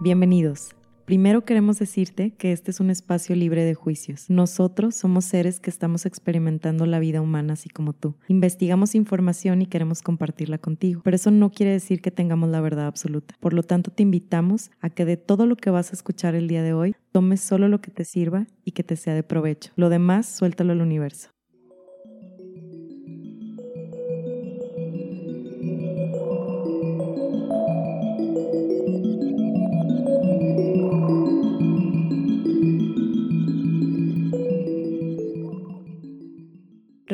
[0.00, 0.74] Bienvenidos.
[1.04, 4.28] Primero queremos decirte que este es un espacio libre de juicios.
[4.28, 8.16] Nosotros somos seres que estamos experimentando la vida humana así como tú.
[8.26, 12.86] Investigamos información y queremos compartirla contigo, pero eso no quiere decir que tengamos la verdad
[12.86, 13.36] absoluta.
[13.38, 16.48] Por lo tanto, te invitamos a que de todo lo que vas a escuchar el
[16.48, 19.70] día de hoy, tomes solo lo que te sirva y que te sea de provecho.
[19.76, 21.33] Lo demás, suéltalo al universo.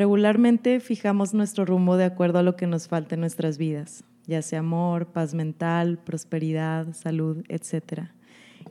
[0.01, 4.41] Regularmente fijamos nuestro rumbo de acuerdo a lo que nos falta en nuestras vidas, ya
[4.41, 8.09] sea amor, paz mental, prosperidad, salud, etc.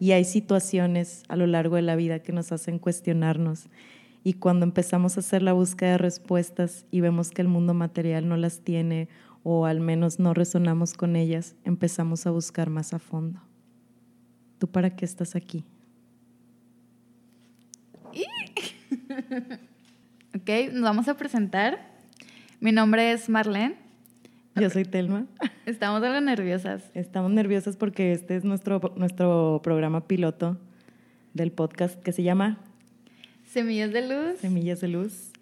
[0.01, 3.69] Y hay situaciones a lo largo de la vida que nos hacen cuestionarnos
[4.25, 8.29] y cuando empezamos a hacer la búsqueda de respuestas y vemos que el mundo material
[8.29, 9.09] no las tiene
[9.45, 13.41] o al menos no resonamos con ellas, empezamos a buscar más a fondo.
[14.59, 15.65] ¿Tú para qué estás aquí?
[20.33, 21.81] Ok, nos vamos a presentar.
[22.61, 23.75] Mi nombre es Marlene.
[24.55, 25.27] Yo soy Telma.
[25.67, 26.89] Estamos algo nerviosas.
[26.95, 30.57] Estamos nerviosas porque este es nuestro, nuestro programa piloto
[31.35, 32.59] del podcast que se llama
[33.45, 34.39] Semillas de Luz.
[34.39, 35.33] Semillas de Luz.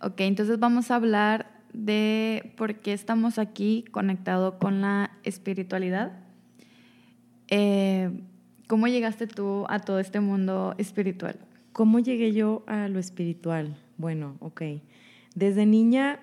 [0.00, 6.12] Ok, entonces vamos a hablar de por qué estamos aquí conectado con la espiritualidad.
[7.48, 8.10] Eh,
[8.68, 11.36] ¿Cómo llegaste tú a todo este mundo espiritual?
[11.72, 13.76] ¿Cómo llegué yo a lo espiritual?
[14.00, 14.62] Bueno, ok.
[15.34, 16.20] Desde niña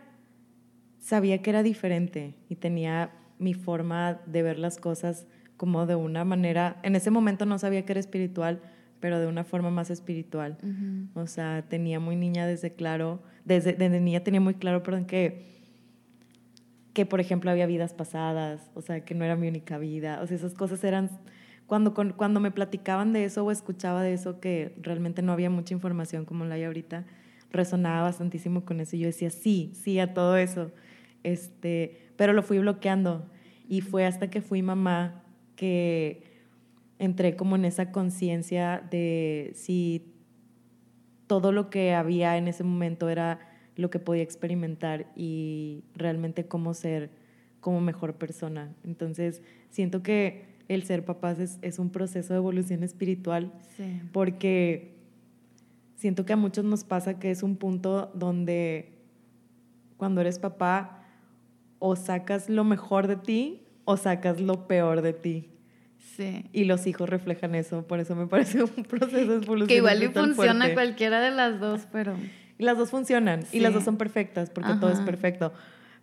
[1.00, 6.26] sabía que era diferente y tenía mi forma de ver las cosas como de una
[6.26, 8.62] manera, en ese momento no sabía que era espiritual,
[9.00, 10.58] pero de una forma más espiritual.
[11.14, 15.46] O sea, tenía muy niña desde claro, desde, desde niña tenía muy claro, perdón, que,
[16.94, 20.26] que por ejemplo había vidas pasadas, o sea, que no era mi única vida, o
[20.26, 21.12] sea, esas cosas eran,
[21.68, 25.76] cuando, cuando me platicaban de eso o escuchaba de eso, que realmente no había mucha
[25.76, 27.06] información como la hay ahorita,
[27.52, 28.96] resonaba bastantísimo con eso.
[28.98, 30.72] Yo decía, sí, sí a todo eso.
[31.24, 33.26] Este, pero lo fui bloqueando.
[33.70, 35.24] Y fue hasta que fui mamá
[35.56, 36.24] que
[37.00, 40.14] entré como en esa conciencia de si
[41.28, 43.40] todo lo que había en ese momento era
[43.76, 47.10] lo que podía experimentar y realmente cómo ser
[47.60, 48.74] como mejor persona.
[48.86, 54.02] Entonces, siento que el ser papás es, es un proceso de evolución espiritual Sí.
[54.14, 54.96] porque
[55.98, 58.94] siento que a muchos nos pasa que es un punto donde
[59.98, 61.04] cuando eres papá
[61.80, 65.50] o sacas lo mejor de ti o sacas lo peor de ti.
[66.16, 66.46] Sí.
[66.54, 69.42] Y los hijos reflejan eso, por eso me parece un proceso.
[69.68, 70.74] Que igual y funciona fuerte.
[70.74, 72.16] cualquiera de las dos, pero...
[72.60, 75.54] Y las dos funcionan y las dos son perfectas porque todo es perfecto.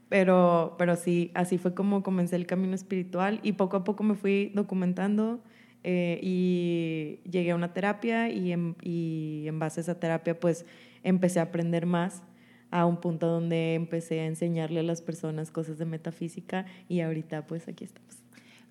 [0.09, 4.15] Pero, pero sí, así fue como comencé el camino espiritual y poco a poco me
[4.15, 5.43] fui documentando
[5.85, 10.65] eh, y llegué a una terapia y en, y en base a esa terapia pues
[11.03, 12.23] empecé a aprender más
[12.71, 17.47] a un punto donde empecé a enseñarle a las personas cosas de metafísica y ahorita
[17.47, 18.17] pues aquí estamos.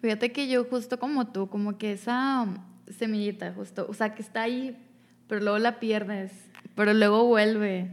[0.02, 2.58] Fíjate que yo justo como tú, como que esa um,
[2.92, 4.76] semillita, justo, o sea, que está ahí,
[5.28, 6.34] pero luego la pierdes,
[6.76, 7.90] pero luego vuelve.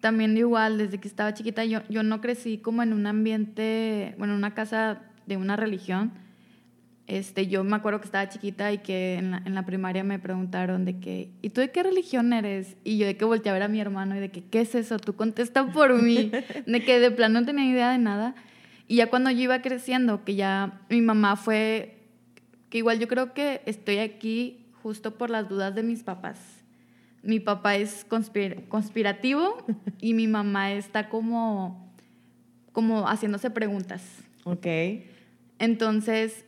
[0.00, 4.32] También igual, desde que estaba chiquita, yo, yo no crecí como en un ambiente, bueno,
[4.32, 6.12] en una casa de una religión.
[7.08, 10.18] Este, yo me acuerdo que estaba chiquita y que en la, en la primaria me
[10.18, 12.76] preguntaron de que, ¿y tú de qué religión eres?
[12.84, 14.74] Y yo de que volteé a ver a mi hermano y de que, ¿qué es
[14.74, 14.98] eso?
[14.98, 16.30] Tú contesta por mí.
[16.66, 18.34] De que de plano no tenía idea de nada.
[18.88, 21.96] Y ya cuando yo iba creciendo, que ya mi mamá fue,
[22.70, 26.38] que igual yo creo que estoy aquí justo por las dudas de mis papás.
[27.22, 29.56] Mi papá es conspir- conspirativo
[30.00, 31.92] y mi mamá está como,
[32.72, 34.02] como haciéndose preguntas.
[34.44, 34.66] Ok.
[35.58, 36.44] Entonces,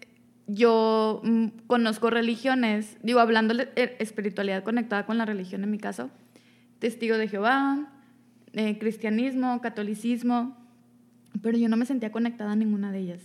[0.47, 5.78] yo mm, conozco religiones, digo, hablando de eh, espiritualidad conectada con la religión en mi
[5.78, 6.10] caso,
[6.78, 7.88] testigo de Jehová,
[8.53, 10.56] eh, cristianismo, catolicismo,
[11.43, 13.22] pero yo no me sentía conectada a ninguna de ellas.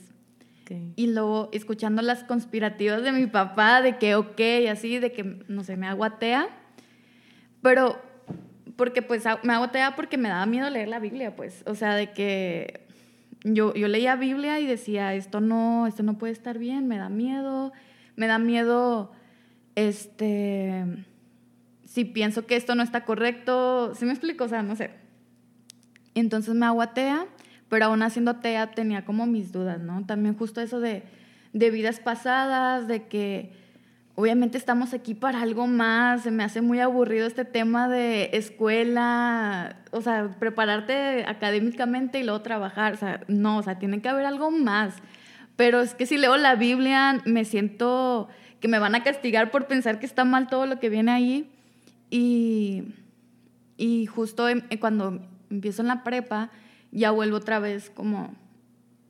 [0.96, 4.39] Y luego escuchando las conspirativas de mi papá, de que ok,
[4.69, 6.48] así, de que, no sé, me hago atea,
[7.63, 8.00] pero
[8.75, 11.95] porque pues me hago atea porque me daba miedo leer la Biblia, pues, o sea,
[11.95, 12.88] de que
[13.44, 17.09] yo, yo leía Biblia y decía, esto no, esto no puede estar bien, me da
[17.09, 17.71] miedo,
[18.15, 19.12] me da miedo,
[19.75, 20.86] este,
[21.86, 24.44] si pienso que esto no está correcto, ¿sí me explico?
[24.44, 24.91] O sea, no sé.
[26.15, 27.27] Entonces me hago atea,
[27.69, 30.06] pero aún haciendo atea tenía como mis dudas, ¿no?
[30.06, 31.03] También justo eso de,
[31.53, 33.53] de vidas pasadas, de que
[34.19, 39.77] obviamente estamos aquí para algo más, se me hace muy aburrido este tema de escuela,
[39.92, 44.25] o sea, prepararte académicamente y luego trabajar, o sea, no, o sea, tiene que haber
[44.25, 44.95] algo más.
[45.56, 48.27] Pero es que si leo la Biblia me siento
[48.60, 51.50] que me van a castigar por pensar que está mal todo lo que viene ahí.
[52.10, 52.95] Y,
[53.77, 54.48] y justo
[54.81, 56.50] cuando empiezo en la prepa,
[56.92, 58.36] ya vuelvo otra vez como,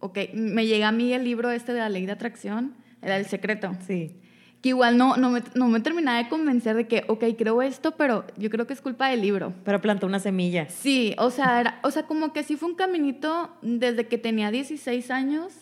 [0.01, 3.25] ok, me llega a mí el libro este de la ley de atracción, era el
[3.25, 3.71] secreto.
[3.87, 4.15] Sí.
[4.61, 7.91] Que igual no, no, me, no me terminaba de convencer de que, ok, creo esto,
[7.91, 9.53] pero yo creo que es culpa del libro.
[9.63, 10.67] Pero plantó una semilla.
[10.69, 14.51] Sí, o sea, era, o sea, como que sí fue un caminito desde que tenía
[14.51, 15.53] 16 años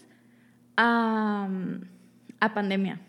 [0.78, 1.48] a,
[2.40, 3.00] a pandemia.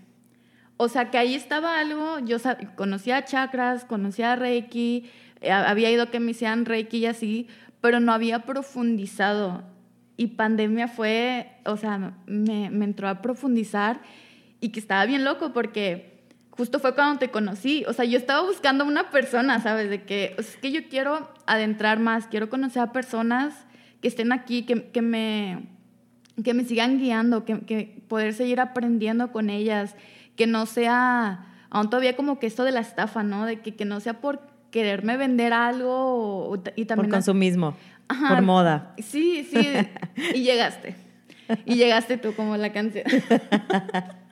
[0.76, 2.36] O sea, que ahí estaba algo, yo
[2.76, 7.48] conocía chakras, conocía Reiki, eh, había ido a que me hicieran Reiki y así,
[7.80, 9.64] pero no había profundizado.
[10.16, 14.00] Y pandemia fue, o sea, me, me entró a profundizar
[14.60, 16.18] y que estaba bien loco porque
[16.58, 17.84] justo fue cuando te conocí.
[17.86, 19.88] O sea, yo estaba buscando una persona, ¿sabes?
[19.88, 23.54] De que, es que yo quiero adentrar más, quiero conocer a personas
[24.02, 25.68] que estén aquí, que, que me,
[26.42, 29.94] que me sigan guiando, que, que, poder seguir aprendiendo con ellas,
[30.34, 33.46] que no sea, aún todavía como que esto de la estafa, ¿no?
[33.46, 34.40] De que, que no sea por
[34.72, 37.08] quererme vender algo y también...
[37.08, 37.76] Por consumismo,
[38.06, 38.94] por moda.
[38.98, 39.64] Sí, sí,
[40.34, 40.96] y llegaste.
[41.64, 43.04] Y llegaste tú como la canción.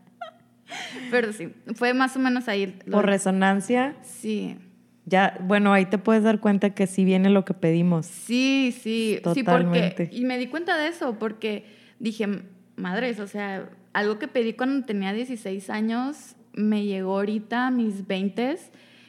[1.11, 2.79] Pero sí, fue más o menos ahí.
[2.91, 3.97] Por resonancia.
[4.03, 4.57] Sí.
[5.05, 8.07] Ya, bueno, ahí te puedes dar cuenta que sí viene lo que pedimos.
[8.07, 9.89] Sí, sí, Totalmente.
[9.89, 11.65] sí, porque, y me di cuenta de eso, porque
[12.01, 12.27] dije,
[12.75, 18.07] madres, o sea, algo que pedí cuando tenía 16 años, me llegó ahorita a mis
[18.07, 18.57] 20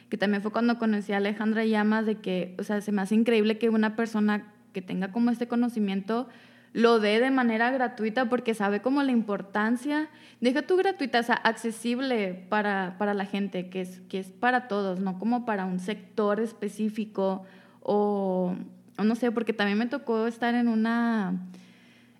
[0.08, 3.14] que también fue cuando conocí a Alejandra Llamas, de que, o sea, se me hace
[3.14, 6.28] increíble que una persona que tenga como este conocimiento
[6.72, 10.08] lo dé de manera gratuita porque sabe como la importancia,
[10.40, 14.68] deja tu gratuita, o sea, accesible para, para la gente, que es, que es para
[14.68, 17.44] todos, no como para un sector específico
[17.80, 18.54] o,
[18.96, 21.34] o no sé, porque también me tocó estar en una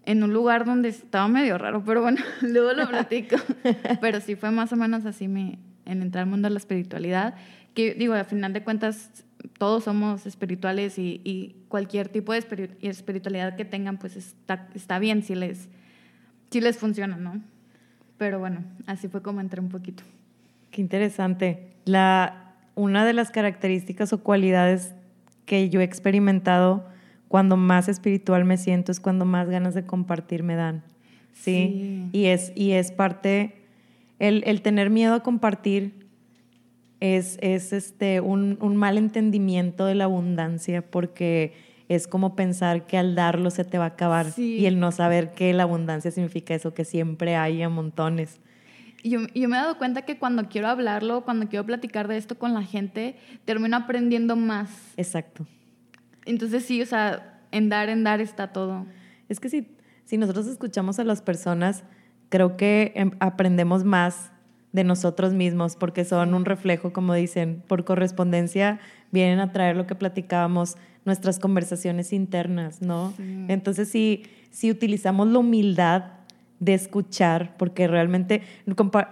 [0.09, 3.37] en un lugar donde estaba medio raro, pero bueno, luego lo platico.
[4.01, 7.35] pero sí fue más o menos así mi, en entrar al mundo de la espiritualidad,
[7.75, 9.11] que digo, al final de cuentas
[9.59, 12.39] todos somos espirituales y, cualquier tipo de
[12.81, 15.69] espiritualidad que tengan, pues está, está bien si les,
[16.51, 17.43] si les funciona, ¿no?
[18.17, 20.03] Pero bueno, así fue como entré un poquito.
[20.71, 21.75] Qué interesante.
[21.85, 24.95] La, una de las características o cualidades
[25.45, 26.87] que yo he experimentado
[27.29, 30.83] cuando más espiritual me siento es cuando más ganas de compartir me dan.
[31.35, 32.09] ¿sí?
[32.13, 33.55] Y, es, y es parte,
[34.19, 35.98] el, el tener miedo a compartir
[37.01, 41.55] es, es este, un, un, mal entendimiento de la abundancia porque
[41.89, 45.33] es como pensar que al darlo se te va a acabar y el no saber
[45.33, 48.41] que la abundancia significa eso, que siempre hay a montones.
[49.05, 52.37] Yo, yo me he dado cuenta que cuando quiero hablarlo, cuando quiero platicar de esto
[52.39, 54.71] con la gente, termino aprendiendo más.
[54.97, 55.47] Exacto.
[56.27, 58.87] Entonces sí, o sea, en dar, en dar está todo.
[59.29, 59.69] Es que si,
[60.05, 61.85] si nosotros escuchamos a las personas,
[62.29, 64.33] creo que em, aprendemos más
[64.73, 68.81] de nosotros mismos, porque son un reflejo, como dicen, por correspondencia
[69.11, 73.15] vienen a traer lo que platicábamos, nuestras conversaciones internas, ¿no?
[73.49, 76.05] Entonces, si, si utilizamos la humildad
[76.61, 78.43] de escuchar, porque realmente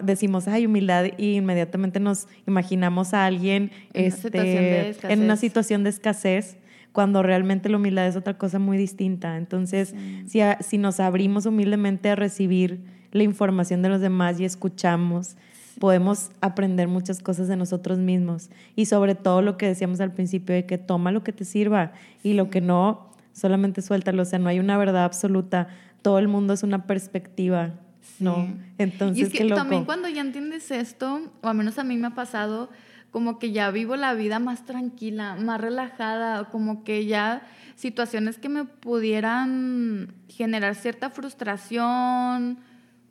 [0.02, 5.90] decimos, ay, humildad, y inmediatamente nos imaginamos a alguien en, este, en una situación de
[5.90, 6.58] escasez,
[6.92, 9.36] cuando realmente la humildad es otra cosa muy distinta.
[9.36, 9.94] Entonces,
[10.26, 12.80] si, si nos abrimos humildemente a recibir
[13.12, 15.36] la información de los demás y escuchamos,
[15.78, 18.50] podemos aprender muchas cosas de nosotros mismos.
[18.74, 21.92] Y sobre todo lo que decíamos al principio, de que toma lo que te sirva
[22.22, 24.22] y lo que no, solamente suéltalo.
[24.22, 25.68] O sea, no hay una verdad absoluta.
[26.02, 27.74] Todo el mundo es una perspectiva.
[28.18, 28.48] ¿no?
[28.78, 32.06] Entonces, y es que también cuando ya entiendes esto, o al menos a mí me
[32.06, 32.70] ha pasado,
[33.10, 38.48] como que ya vivo la vida más tranquila, más relajada, como que ya situaciones que
[38.48, 42.58] me pudieran generar cierta frustración,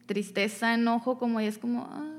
[0.07, 1.87] tristeza, enojo, como ya es como...
[1.91, 2.14] Ah.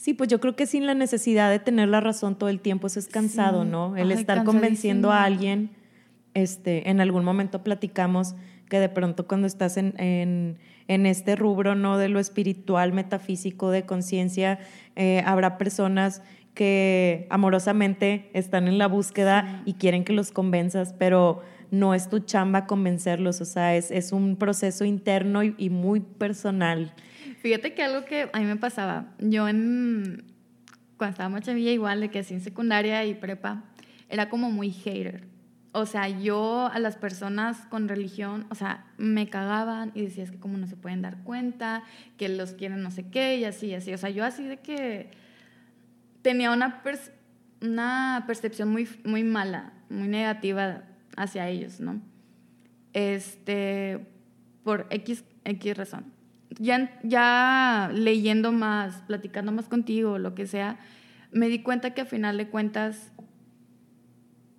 [0.00, 2.86] Sí, pues yo creo que sin la necesidad de tener la razón todo el tiempo,
[2.86, 3.98] eso es cansado, ¿no?
[3.98, 5.72] El estar convenciendo a alguien,
[6.32, 8.34] este, en algún momento platicamos
[8.70, 10.56] que de pronto cuando estás en, en,
[10.88, 11.98] en este rubro, ¿no?
[11.98, 14.58] De lo espiritual, metafísico, de conciencia,
[14.96, 16.22] eh, habrá personas
[16.54, 22.20] que amorosamente están en la búsqueda y quieren que los convenzas, pero no es tu
[22.20, 26.94] chamba convencerlos, o sea, es, es un proceso interno y, muy personal.
[27.40, 30.24] Fíjate que algo que a mí me pasaba, yo en,
[30.98, 33.64] cuando estaba más chavilla igual, de que así en secundaria y prepa,
[34.10, 35.24] era como muy hater.
[35.72, 40.38] O sea, yo a las personas con religión, o sea, me cagaban y decías que
[40.38, 41.82] como no se pueden dar cuenta,
[42.18, 43.94] que los quieren no sé qué y así, así.
[43.94, 45.10] O sea, yo así de que
[46.20, 46.82] tenía una,
[47.62, 50.82] una percepción muy, muy mala, muy negativa
[51.16, 52.02] hacia ellos, ¿no?
[52.92, 54.06] Este,
[54.62, 56.19] por X, X razón.
[56.60, 60.78] Ya, ya leyendo más, platicando más contigo, lo que sea,
[61.32, 63.12] me di cuenta que a final de cuentas,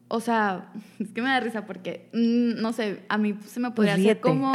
[0.08, 3.72] o sea, es que me da risa porque, mm, no sé, a mí se me
[3.72, 4.22] podría Pues hacer ríete.
[4.22, 4.52] como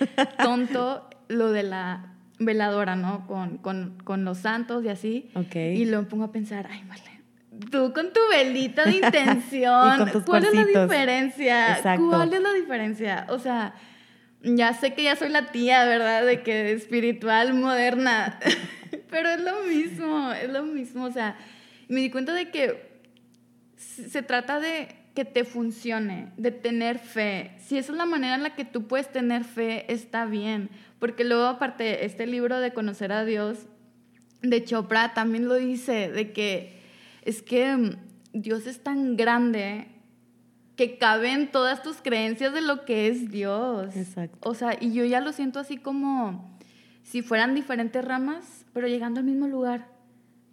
[0.42, 3.26] tonto lo de la veladora, ¿no?
[3.26, 5.30] Con, con, con los santos y así.
[5.54, 7.02] Y luego me pongo a pensar, ay, vale.
[7.70, 11.76] Tú con tu velita de intención, ¿cuál es la diferencia?
[11.76, 12.08] Exacto.
[12.08, 13.26] ¿Cuál es la diferencia?
[13.28, 13.74] O sea,
[14.42, 16.24] ya sé que ya soy la tía, ¿verdad?
[16.24, 18.38] De que espiritual, moderna,
[19.10, 21.04] pero es lo mismo, es lo mismo.
[21.04, 21.36] O sea,
[21.88, 22.90] me di cuenta de que
[23.76, 27.52] se trata de que te funcione, de tener fe.
[27.58, 30.70] Si esa es la manera en la que tú puedes tener fe, está bien.
[30.98, 33.66] Porque luego, aparte, este libro de Conocer a Dios
[34.42, 36.80] de Chopra también lo dice, de que
[37.22, 37.96] es que mm,
[38.32, 39.88] Dios es tan grande
[40.80, 43.94] que caben todas tus creencias de lo que es Dios.
[43.94, 44.38] Exacto.
[44.48, 46.58] O sea, y yo ya lo siento así como
[47.02, 49.88] si fueran diferentes ramas, pero llegando al mismo lugar.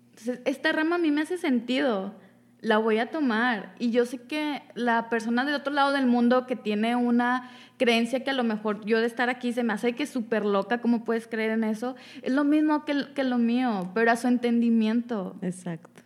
[0.10, 2.14] Entonces, esta rama a mí me hace sentido,
[2.60, 3.74] la voy a tomar.
[3.80, 8.26] Y yo sé que la persona del otro lado del mundo que tiene una creencia
[8.26, 10.82] que a lo mejor yo de estar aquí se me hace que es súper loca,
[10.82, 11.96] ¿cómo puedes creer en eso?
[12.22, 15.38] Es lo mismo que, que lo mío, pero a su entendimiento.
[15.42, 16.02] Exacto.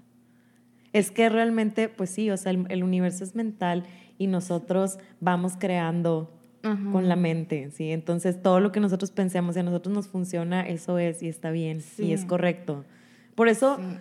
[0.93, 3.85] Es que realmente, pues sí, o sea, el, el universo es mental
[4.21, 6.31] y nosotros vamos creando
[6.63, 6.91] Ajá.
[6.91, 7.91] con la mente, ¿sí?
[7.91, 11.49] Entonces, todo lo que nosotros pensemos y a nosotros nos funciona, eso es y está
[11.51, 12.03] bien Sí.
[12.05, 12.85] y es correcto.
[13.35, 13.97] Por eso, Sí.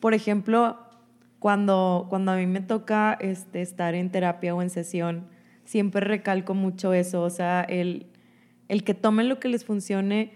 [0.00, 0.78] por ejemplo,
[1.38, 5.26] cuando, cuando a mí me toca este, estar en terapia o en sesión,
[5.64, 8.06] siempre recalco mucho eso, o sea, el,
[8.68, 10.32] el que tomen lo que les funcione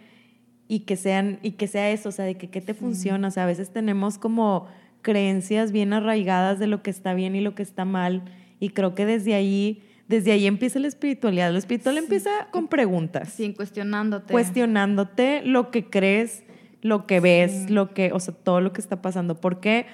[0.68, 3.30] y que sean y que sea eso, o sea, de que qué te funciona, o
[3.30, 4.66] sea, a veces tenemos como
[5.02, 8.22] creencias bien arraigadas de lo que está bien y lo que está mal
[8.60, 11.50] y creo que desde ahí desde ahí empieza la espiritualidad.
[11.50, 14.30] La espiritual empieza con preguntas Sí, cuestionándote.
[14.32, 16.44] cuestionándote lo que crees,
[16.80, 17.72] lo que ves, Sí.
[17.72, 19.40] lo que, o sea, todo lo que está pasando.
[19.40, 19.86] Porque,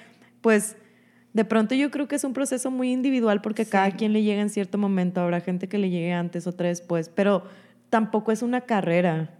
[0.42, 0.76] pues,
[1.32, 3.70] de pronto yo creo que es un proceso muy individual porque Sí.
[3.70, 5.22] cada quien le llega en cierto momento.
[5.22, 7.44] Habrá gente que le llegue antes, otra después, pero
[7.88, 9.30] tampoco es una carrera.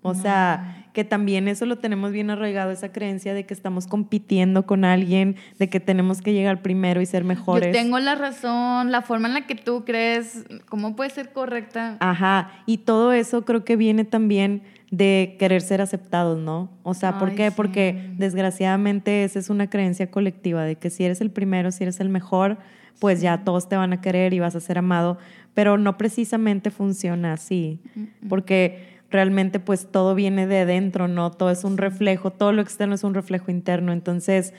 [0.00, 4.66] O sea, que también eso lo tenemos bien arraigado, esa creencia de que estamos compitiendo
[4.66, 7.68] con alguien, de que tenemos que llegar primero y ser mejores.
[7.68, 11.96] Yo tengo la razón, la forma en la que tú crees, ¿cómo puede ser correcta?
[12.00, 16.70] Ajá, y todo eso creo que viene también de querer ser aceptados, ¿no?
[16.82, 17.48] O sea, ¿por Ay, qué?
[17.48, 17.54] sí.
[17.56, 21.98] Porque desgraciadamente esa es una creencia colectiva de que si eres el primero, si eres
[22.00, 22.58] el mejor,
[22.98, 25.16] pues ya todos te van a querer y vas a ser amado,
[25.54, 27.80] pero no precisamente funciona así,
[28.28, 31.30] porque realmente pues todo viene de dentro, ¿no?
[31.30, 34.52] Todo es un reflejo, todo lo externo es un reflejo interno, entonces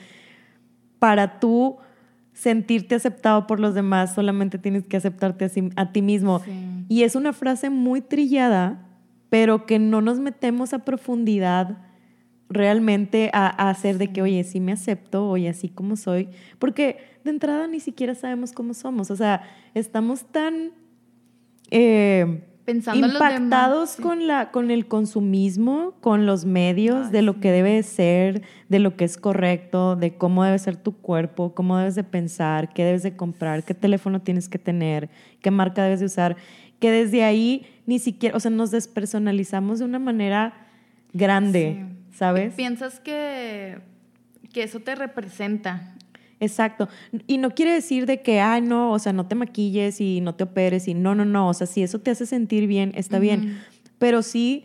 [0.98, 1.76] para tú
[2.32, 6.40] sentirte aceptado por los demás, solamente tienes que aceptarte a, sí- a ti mismo.
[6.40, 6.52] Sí.
[6.88, 8.86] Y es una frase muy trillada,
[9.28, 11.78] pero que no nos metemos a profundidad
[12.48, 16.98] realmente a, a hacer de que, oye, sí me acepto, oye, así como soy, porque
[17.24, 19.42] de entrada ni siquiera sabemos cómo somos, o sea,
[19.74, 20.70] estamos tan...
[21.70, 24.02] eh, Pensando en los demás, impactados sí.
[24.02, 27.40] con, la, con el consumismo, con los medios, Ay, de lo sí.
[27.40, 31.54] que debe de ser, de lo que es correcto, de cómo debe ser tu cuerpo,
[31.54, 35.10] cómo debes de pensar, qué debes de comprar, qué teléfono tienes que tener,
[35.42, 36.36] qué marca debes de usar,
[36.80, 40.54] que desde ahí ni siquiera, o sea, nos despersonalizamos de una manera
[41.12, 42.16] grande, Sí.
[42.16, 42.54] ¿sabes?
[42.54, 43.78] Piensas que,
[44.52, 45.94] que eso te representa.
[46.44, 46.88] Exacto.
[47.26, 50.34] Y no quiere decir de que, ah, no, o sea, no te maquilles y no
[50.34, 51.48] te operes y no, no, no.
[51.48, 53.62] O sea, si eso te hace sentir bien, está bien.
[53.98, 54.64] Pero sí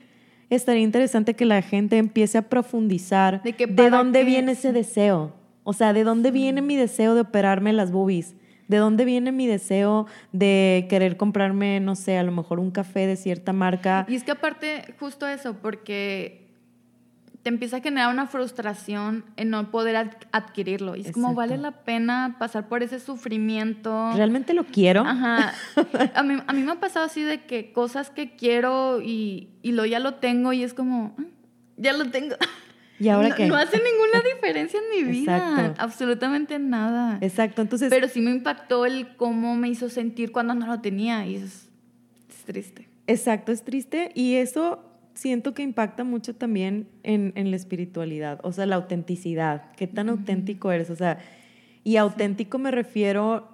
[0.50, 4.74] estaría interesante que la gente empiece a profundizar De que de dónde qué, viene ese
[4.74, 5.34] deseo.
[5.64, 8.36] O sea, de dónde viene mi deseo de operarme las boobies.
[8.68, 13.08] ¿De dónde viene mi deseo de querer comprarme, no sé, a lo mejor un café
[13.08, 14.06] de cierta marca?
[14.08, 16.49] Y es que aparte, justo eso, porque
[17.50, 20.96] te empieza a generar una frustración en no poder ad- adquirirlo.
[20.96, 24.12] Y es como, vale la pena pasar por ese sufrimiento.
[24.16, 25.02] ¿Realmente lo quiero?
[25.02, 25.54] Ajá.
[26.14, 29.72] A mí, a mí me ha pasado así de que cosas que quiero y, y
[29.72, 31.24] lo ya lo tengo y es como, "Ah,
[31.78, 32.36] ya lo tengo.
[33.00, 33.48] ¿Y ahora no, qué?
[33.48, 35.38] No hace ninguna diferencia en mi vida.
[35.40, 35.82] Exacto.
[35.82, 37.18] Absolutamente nada.
[37.22, 37.64] Exacto.
[37.64, 41.38] Entonces, Pero sí me impactó el cómo me hizo sentir cuando no lo tenía y
[41.38, 41.68] es,
[42.30, 42.88] es triste.
[43.08, 44.84] Exacto, es triste y eso
[45.20, 50.08] siento que impacta mucho también en, en la espiritualidad, o sea, la autenticidad, qué tan
[50.10, 51.20] auténtico eres, o sea,
[51.84, 53.50] y auténtico me refiero,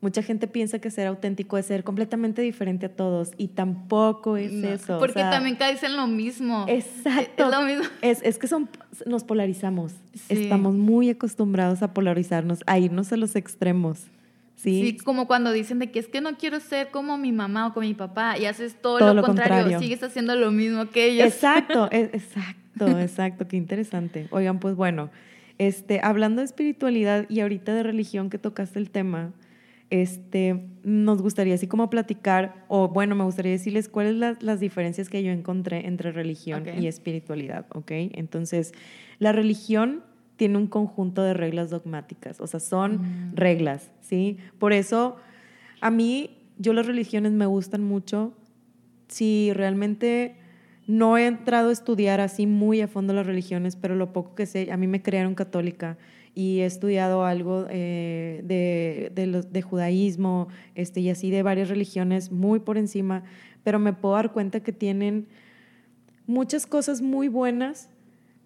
[0.00, 4.50] mucha gente piensa que ser auténtico es ser completamente diferente a todos y tampoco es
[4.50, 4.96] No, eso.
[4.96, 6.64] o Porque sea, también caes en lo mismo.
[6.68, 7.44] Exacto.
[7.44, 7.84] Es lo mismo.
[8.00, 8.70] Es, es que son,
[9.04, 10.42] nos polarizamos, Sí.
[10.44, 14.04] estamos muy acostumbrados a polarizarnos, a irnos a los extremos,
[14.62, 14.96] ¿sí?
[15.04, 17.86] como cuando dicen de que es que no quiero ser como mi mamá o como
[17.86, 21.26] mi papá y haces todo, lo, contrario, sigues haciendo lo mismo que ellos.
[21.26, 24.28] Exacto, e, exacto, exacto, qué interesante.
[24.30, 25.10] Oigan, pues bueno,
[25.58, 29.32] este, hablando de espiritualidad y ahorita de religión que tocaste el tema,
[29.90, 35.08] este, nos gustaría así como platicar, o bueno, me gustaría decirles cuáles las, las diferencias
[35.08, 37.90] que yo encontré entre religión y espiritualidad, ¿ok?
[37.90, 38.72] Entonces,
[39.18, 40.04] la religión
[40.40, 43.34] tiene un conjunto de reglas dogmáticas, o sea, son mm.
[43.34, 44.38] reglas, ¿sí?
[44.58, 45.16] Por eso,
[45.82, 48.32] a mí, yo las religiones me gustan mucho.
[49.08, 50.36] Si realmente
[50.86, 54.46] no he entrado a estudiar así muy a fondo las religiones, pero lo poco que
[54.46, 55.98] sé, a mí me crearon católica
[56.34, 62.32] y he estudiado algo eh, de, de, de, judaísmo este, y así de varias religiones
[62.32, 63.24] muy por encima,
[63.62, 65.26] pero me puedo dar cuenta que tienen
[66.26, 67.90] muchas cosas muy buenas,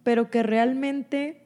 [0.02, 1.43] pero que realmente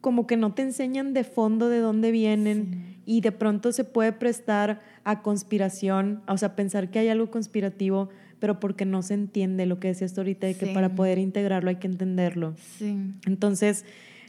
[0.00, 4.12] como que no te enseñan de fondo de dónde vienen y de pronto se puede
[4.12, 9.66] prestar a conspiración, o sea, pensar que hay algo conspirativo, pero porque no se entiende
[9.66, 12.54] lo que decías ahorita, de que para poder integrarlo hay que entenderlo.
[13.26, 13.84] Entonces,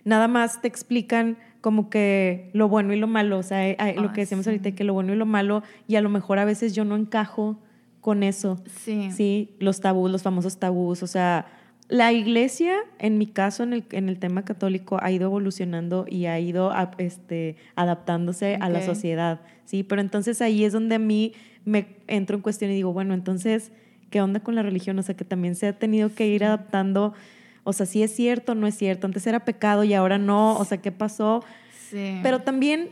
[0.06, 4.22] nada más te explican como que lo bueno y lo malo, o sea, lo que
[4.22, 6.86] decíamos ahorita, que lo bueno y lo malo, y a lo mejor a veces yo
[6.86, 7.60] no encajo
[8.02, 8.64] con eso.
[8.66, 9.12] Sí.
[9.12, 11.46] Sí, los tabús, los famosos tabús, o sea,
[11.90, 16.28] la iglesia, en mi caso, en el, en el tema católico, ha ido evolucionando y
[16.28, 19.82] ha ido este, adaptándose a la sociedad, ¿sí?
[19.82, 21.34] Pero entonces ahí es donde a mí
[21.66, 23.72] me entro en cuestión y digo, bueno, entonces,
[24.12, 25.00] ¿qué onda con la religión?
[25.00, 27.16] O sea, que también se ha tenido que ir adaptando,
[27.64, 30.58] o sea, si es cierto o no es cierto, antes era pecado y ahora no,
[30.58, 31.44] o sea, ¿qué pasó?
[31.90, 32.20] Sí.
[32.22, 32.90] Pero también,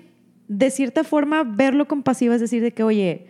[0.48, 3.27] de cierta forma, verlo compasivo es decir, de que, oye,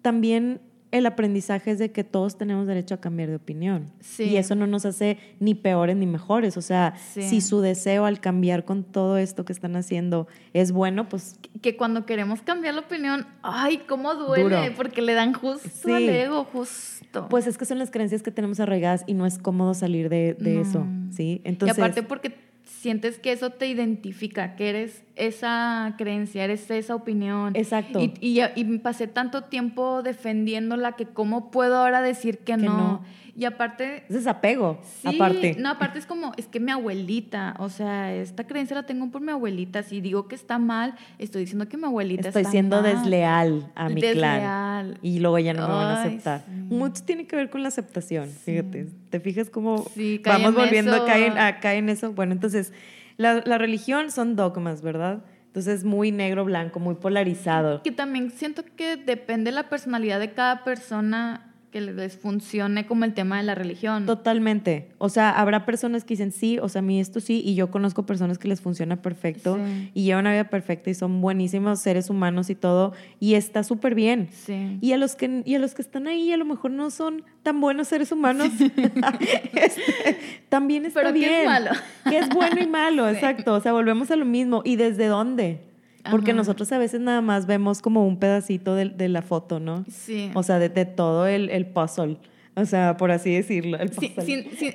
[0.00, 0.60] también
[0.92, 3.90] el aprendizaje es de que todos tenemos derecho a cambiar de opinión.
[4.18, 6.58] Y eso no nos hace ni peores ni mejores.
[6.58, 11.08] O sea, si su deseo al cambiar con todo esto que están haciendo es bueno,
[11.08, 11.38] pues...
[11.62, 16.44] Que cuando queremos cambiar la opinión, ay, cómo duele, porque le dan justo al ego,
[16.44, 17.26] justo.
[17.30, 20.36] Pues es que son las creencias que tenemos arraigadas y no es cómodo salir de,
[20.60, 21.40] eso, ¿sí?
[21.44, 21.78] Entonces...
[21.78, 22.51] Y aparte porque
[22.82, 27.54] sientes que eso te identifica, que eres esa creencia, eres esa opinión.
[27.54, 28.00] Exacto.
[28.00, 33.04] Y, y, pasé tanto tiempo defendiéndola que cómo puedo ahora decir que, no?
[33.34, 34.04] Y aparte...
[34.08, 35.56] Es desapego, aparte.
[35.58, 39.22] No, aparte es como, es que mi abuelita, o sea, esta creencia la tengo por
[39.22, 39.82] mi abuelita.
[39.82, 44.00] Si digo que está mal, estoy diciendo que mi abuelita estoy siendo desleal a mi
[44.00, 44.98] desleal.
[45.00, 46.44] Y luego ya no me van a aceptar.
[46.48, 48.88] Mucho tiene que ver con la aceptación, fíjate.
[49.08, 49.86] ¿Te fijas cómo
[50.24, 52.12] vamos volviendo acá en, eso?
[52.12, 52.72] Bueno, entonces,
[53.16, 55.24] la, la religión son dogmas, ¿verdad?
[55.46, 57.82] Entonces, muy negro, blanco, muy polarizado.
[57.82, 63.04] Que también siento que depende de la personalidad de cada persona que les funcione como
[63.04, 64.04] el tema de la religión.
[64.04, 64.90] Totalmente.
[64.98, 67.70] O sea, habrá personas que dicen sí, o sea, a mí esto sí, y yo
[67.70, 69.58] conozco personas que les funciona perfecto
[69.94, 73.94] y llevan una vida perfecta y son buenísimos seres humanos y todo, y está súper
[73.94, 74.28] bien.
[74.30, 74.78] Sí.
[74.82, 77.24] Y a los que y a los que están ahí a lo mejor no son
[77.42, 78.50] tan buenos seres humanos,
[79.54, 80.18] este,
[80.50, 81.30] también está Pero bien.
[81.30, 81.70] Que es malo.
[82.08, 83.54] Que es bueno y malo, exacto.
[83.54, 84.60] O sea, volvemos a lo mismo.
[84.64, 85.71] ¿Y desde dónde?
[86.10, 89.84] Porque nosotros a veces nada más vemos como un pedacito de, de la foto, ¿no?
[89.88, 90.30] Sí.
[90.34, 92.18] O sea, de, de todo el, el, puzzle.
[92.54, 93.78] O sea, por así decirlo.
[93.78, 94.72] El sí, sí,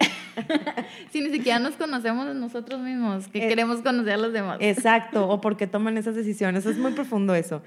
[1.12, 4.58] si ni siquiera nos conocemos nosotros mismos, que eh, queremos conocer a los demás.
[4.62, 6.66] Exacto, o porque toman esas decisiones.
[6.66, 7.62] Es muy profundo eso.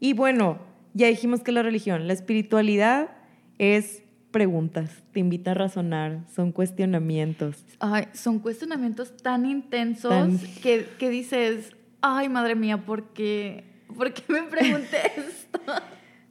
[0.00, 0.58] Y bueno,
[0.94, 3.10] ya dijimos que la religión, la espiritualidad
[3.58, 7.64] es preguntas, te invita a razonar, son cuestionamientos.
[7.78, 13.64] Ay, son cuestionamientos tan intensos Que, que dices, ay, madre mía, ¿por qué,
[13.96, 15.60] ¿Por qué me pregunté esto?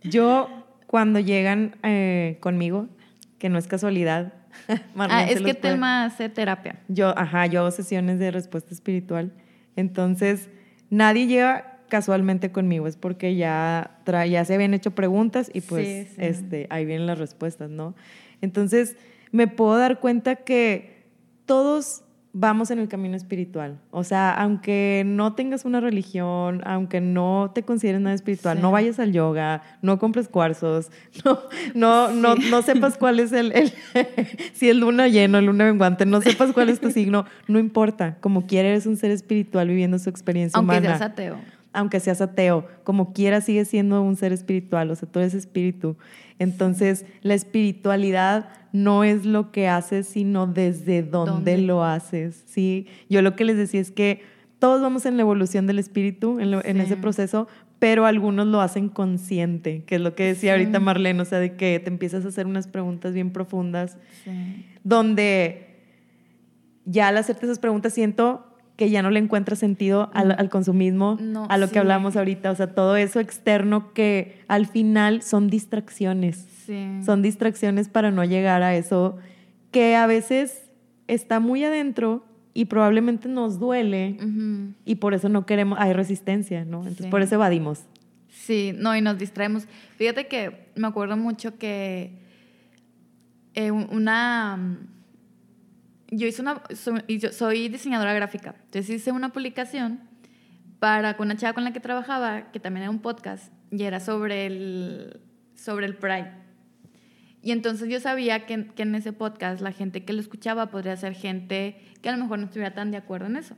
[0.03, 0.49] Yo,
[0.87, 2.87] cuando llegan eh, conmigo,
[3.39, 4.33] que no es casualidad.
[4.97, 6.79] ah, es que tema hace terapia.
[6.87, 9.31] Yo, ajá, yo hago sesiones de respuesta espiritual.
[9.75, 10.49] Entonces,
[10.89, 16.67] nadie llega casualmente conmigo, es porque ya, ya se habían hecho preguntas y pues Este,
[16.69, 17.95] ahí vienen las respuestas, ¿no?
[18.39, 18.95] Entonces,
[19.31, 21.05] me puedo dar cuenta que
[21.45, 23.79] todos vamos en el camino espiritual.
[23.91, 28.99] O sea, aunque no tengas una religión, aunque no te consideres nada espiritual, no vayas
[28.99, 30.91] al yoga, no compres cuarzos,
[31.25, 31.39] no,
[31.75, 33.53] no, no, no sepas cuál es el,
[34.53, 38.17] si es luna lleno, luna menguante, no sepas cuál es tu signo, no importa.
[38.21, 40.77] Como quieres, eres un ser espiritual viviendo su experiencia humana.
[40.77, 41.37] Aunque seas ateo.
[41.73, 45.95] Aunque seas ateo, como quieras, sigues siendo un ser espiritual, o sea, tú eres espíritu.
[46.41, 52.43] Entonces, la espiritualidad no es lo que haces, sino desde dónde, lo haces.
[52.47, 52.87] ¿sí?
[53.09, 54.23] Yo lo que les decía es que
[54.57, 59.83] todos vamos en la evolución del espíritu, en, ese proceso, pero algunos lo hacen consciente,
[59.85, 62.47] que es lo que decía ahorita Marlene, o sea, de que te empiezas a hacer
[62.47, 63.99] unas preguntas bien profundas,
[64.83, 65.83] donde
[66.85, 68.50] ya al hacerte esas preguntas siento
[68.81, 71.73] que ya no le encuentra sentido al, al consumismo, No, a lo sí.
[71.73, 76.87] que hablamos ahorita, o sea, todo eso externo que al final son distracciones, Sí.
[77.05, 79.17] son distracciones para no llegar a eso
[79.69, 80.71] que a veces
[81.07, 84.17] está muy adentro y probablemente nos duele
[84.83, 86.79] y por eso no queremos, hay resistencia, ¿no?
[86.79, 87.11] Entonces Sí.
[87.11, 87.83] por eso evadimos.
[88.29, 89.67] Sí, no, y nos distraemos.
[89.97, 92.13] Fíjate que me acuerdo mucho que
[93.53, 94.79] eh, un- una...
[96.11, 96.61] Yo hice una...
[96.75, 98.55] Soy, yo soy diseñadora gráfica.
[98.65, 100.01] Entonces hice una publicación
[100.79, 103.99] para con una chava con la que trabajaba, que también era un podcast, y era
[103.99, 105.21] sobre el,
[105.55, 106.31] sobre el Pride.
[107.43, 110.95] Y entonces yo sabía que, que en ese podcast la gente que lo escuchaba podría
[110.97, 113.55] ser gente que a lo mejor no estuviera tan de acuerdo en eso.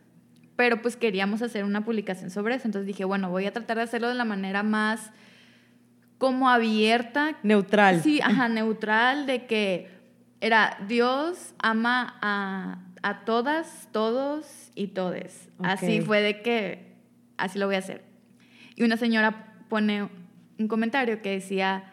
[0.55, 2.67] Pero pues queríamos hacer una publicación sobre eso.
[2.67, 5.11] Entonces dije, bueno, voy a tratar de hacerlo de la manera más
[6.17, 7.37] como abierta.
[7.43, 8.01] Neutral.
[8.01, 9.89] Sí, ajá, neutral, de que
[10.43, 15.47] era Dios ama a, a todas, todos y todes.
[15.63, 16.97] Así fue de que
[17.37, 18.03] así lo voy a hacer.
[18.75, 20.09] Y una señora pone
[20.59, 21.85] un comentario que decía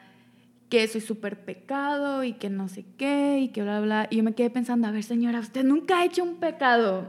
[0.69, 4.09] que es súper pecado y que no sé qué y que bla, bla.
[4.11, 7.07] Y yo me quedé pensando, a ver señora, usted nunca ha hecho un pecado.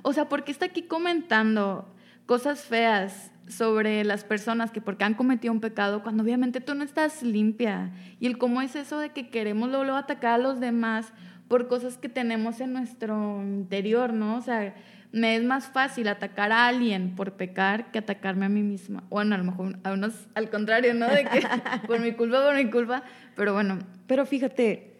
[0.00, 5.14] O sea, ¿por qué está aquí comentando cosas feas sobre las personas que porque han
[5.14, 7.92] cometido un pecado cuando obviamente tú no estás limpia?
[8.20, 11.12] Y el cómo es eso de que queremos luego, atacar a los demás
[11.48, 14.36] por cosas que tenemos en nuestro interior, ¿no?
[14.36, 14.74] O sea,
[15.12, 19.04] me es más fácil atacar a alguien por pecar que atacarme a mí misma.
[19.10, 21.06] Bueno, a lo mejor a unos al contrario, ¿no?
[21.06, 21.42] De que
[21.86, 23.02] por mi culpa, por mi culpa.
[23.36, 24.96] Pero bueno, Pero fíjate,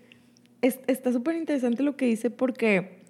[0.61, 3.01] es- está súper interesante lo que dice porque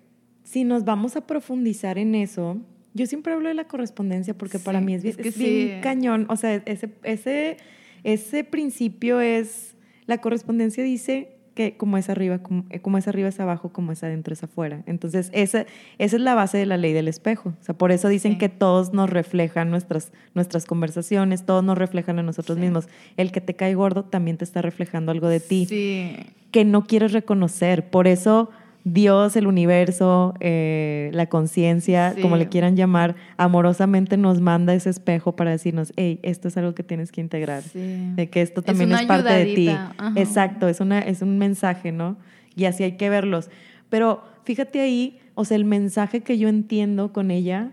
[0.45, 2.61] si nos vamos a profundizar en eso,
[2.95, 5.77] yo siempre hablo de la correspondencia porque para mí es bien, es que es bien
[5.77, 5.81] sí.
[5.83, 6.27] cañón.
[6.29, 7.57] O sea, ese, ese,
[8.05, 9.75] ese principio es,
[10.07, 13.93] la correspondencia dice que como es arriba, como, eh, como es arriba es abajo, como
[13.93, 14.83] es adentro es afuera.
[14.87, 15.67] Entonces, esa,
[15.99, 17.51] esa es la base de la ley del espejo.
[17.61, 18.39] O sea, por eso dicen Sí.
[18.39, 22.63] que todos nos reflejan nuestras, nuestras conversaciones, todos nos reflejan a nosotros Sí.
[22.63, 22.89] mismos.
[23.19, 26.17] El que te cae gordo también te está reflejando algo de ti sí.
[26.53, 27.91] que no quieres reconocer.
[27.91, 28.49] Por eso
[28.85, 32.21] Dios, el universo, eh, la conciencia, Sí.
[32.21, 36.75] como le quieran llamar, amorosamente nos manda ese espejo para decirnos, hey, esto es algo
[36.75, 37.63] que tienes que integrar.
[37.63, 37.79] Sí.
[38.17, 39.69] De que esto Es también es, parte de ti.
[39.69, 40.13] ajá.
[40.17, 42.17] Exacto, es, una, es un mensaje, ¿no?
[42.57, 43.51] Y así hay que verlos.
[43.89, 47.73] Pero fíjate ahí, o sea, el mensaje que yo entiendo con ella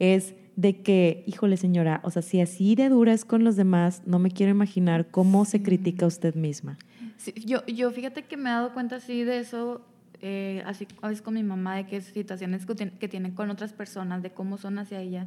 [0.00, 4.02] es de que, híjole señora, o sea, si así de dura es con los demás,
[4.06, 6.78] no me quiero imaginar cómo se critica usted misma.
[7.16, 9.82] Sí, yo, yo fíjate que me he dado cuenta así de eso,
[10.20, 13.72] eh, así a veces con mi mamá, de que situaciones que, que tienen con otras
[13.72, 15.26] personas, de cómo son hacia ella.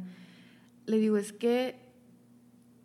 [0.86, 1.76] Le digo, es que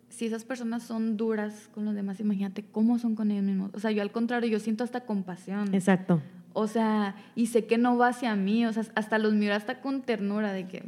[0.08, 3.70] si esas personas son duras con los demás, imagínate cómo son con ellos mismos.
[3.74, 5.74] O sea, yo al contrario, yo siento hasta compasión.
[5.74, 6.20] Exacto.
[6.52, 9.80] O sea, y sé que no va hacia mí, o sea, hasta los miro hasta
[9.80, 10.82] con ternura de que,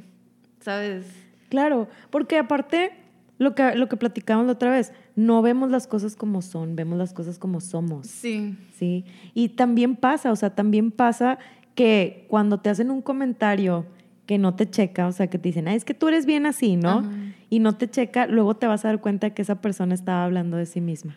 [0.60, 1.06] ¿sabes?
[1.48, 2.92] Claro, porque aparte,
[3.38, 4.92] lo que, lo que platicamos la otra vez,
[5.26, 9.04] no vemos las cosas como son, vemos las cosas como somos, Sí, ¿sí?
[9.34, 11.38] Y también pasa, o sea, también pasa
[11.74, 13.84] que cuando te hacen un comentario
[14.26, 16.46] que no te checa, o sea, que te dicen, ah, es que tú eres bien
[16.46, 17.00] así, ¿no?
[17.00, 17.10] Ajá.
[17.50, 20.56] Y no te checa, luego te vas a dar cuenta que esa persona estaba hablando
[20.56, 21.16] de sí misma.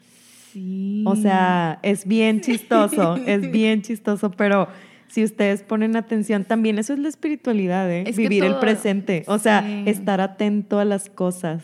[0.52, 1.04] sí.
[1.06, 4.68] O sea, es bien chistoso, es bien chistoso, pero
[5.08, 8.04] si ustedes ponen atención, también eso es la espiritualidad, ¿eh?
[8.08, 9.84] Es Vivir el presente, o sea, Sí.
[9.86, 11.64] estar atento a las cosas.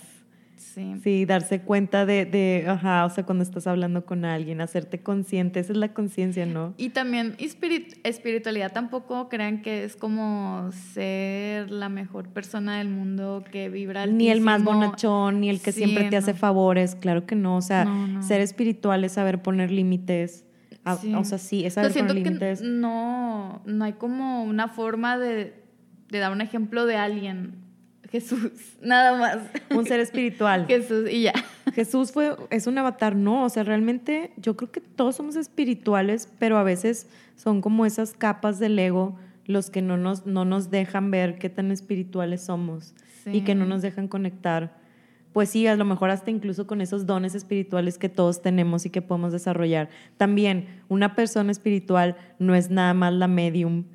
[0.74, 0.96] Sí.
[1.04, 5.60] Sí, darse cuenta de, de, ajá, o sea, cuando estás hablando con alguien, hacerte consciente,
[5.60, 6.74] esa es la conciencia, ¿no?
[6.78, 13.44] Y también espirit- espiritualidad tampoco crean que es como ser la mejor persona del mundo
[13.52, 14.80] que vibra Ni el más altísimo.
[14.80, 18.08] bonachón, ni el que Sí, siempre te hace favores, claro que no, o sea, No,
[18.08, 18.22] no.
[18.24, 20.46] ser espiritual es saber poner límites,
[20.86, 21.14] a- Sí.
[21.14, 22.62] o sea, sí, es saber siento poner límites.
[22.62, 25.54] no, no hay como una forma de,
[26.10, 27.56] de dar un ejemplo de alguien.
[28.12, 29.38] Jesús, nada más.
[29.76, 30.66] Un ser espiritual.
[30.68, 31.34] Jesús y ya.
[31.74, 36.28] Jesús fue, es un avatar, no, o sea, realmente yo creo que todos somos espirituales,
[36.40, 40.70] pero a veces son como esas capas del ego los que no nos, no nos
[40.70, 42.94] dejan ver qué tan espirituales somos
[43.26, 44.78] y que no nos dejan conectar.
[45.34, 48.90] Pues sí, a lo mejor hasta incluso con esos dones espirituales que todos tenemos y
[48.90, 49.90] que podemos desarrollar.
[50.18, 53.86] También, una persona espiritual no es nada más la medium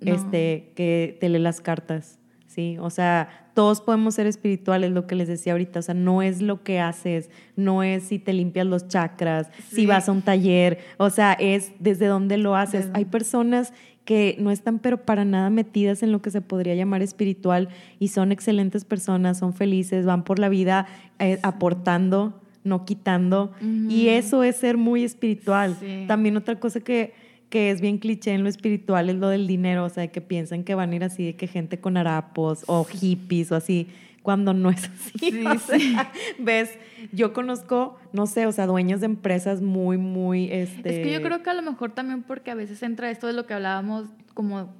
[0.00, 0.14] No.
[0.14, 2.76] este, que te lee las cartas, ¿sí?
[2.78, 6.40] O sea, todos podemos ser espirituales, lo que les decía ahorita, o sea, no es
[6.40, 10.78] lo que haces, no es si te limpias los chakras, si vas a un taller,
[10.96, 12.86] o sea, es desde dónde lo haces.
[12.86, 13.74] Desde- Hay personas
[14.06, 17.68] que no están pero para nada metidas en lo que se podría llamar espiritual
[17.98, 20.86] y son excelentes personas, son felices, van por la vida
[21.18, 23.52] eh, aportando, no quitando,
[23.90, 25.76] y eso es ser muy espiritual.
[25.80, 26.04] Sí.
[26.08, 27.12] También otra cosa que,
[27.50, 30.64] que es bien cliché en lo espiritual es lo del dinero, o sea, que piensan
[30.64, 33.88] que van a ir así de que gente con harapos o hippies o así,
[34.22, 35.44] cuando no es así.
[35.46, 36.78] o sea, ves,
[37.12, 41.00] yo conozco, no sé, o sea, dueños de empresas muy, muy, este...
[41.00, 43.32] Es que yo creo que a lo mejor también porque a veces entra esto de
[43.32, 44.72] lo que hablábamos, como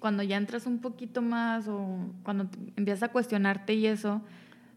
[0.00, 4.20] cuando ya entras un poquito más o cuando empiezas a cuestionarte y eso,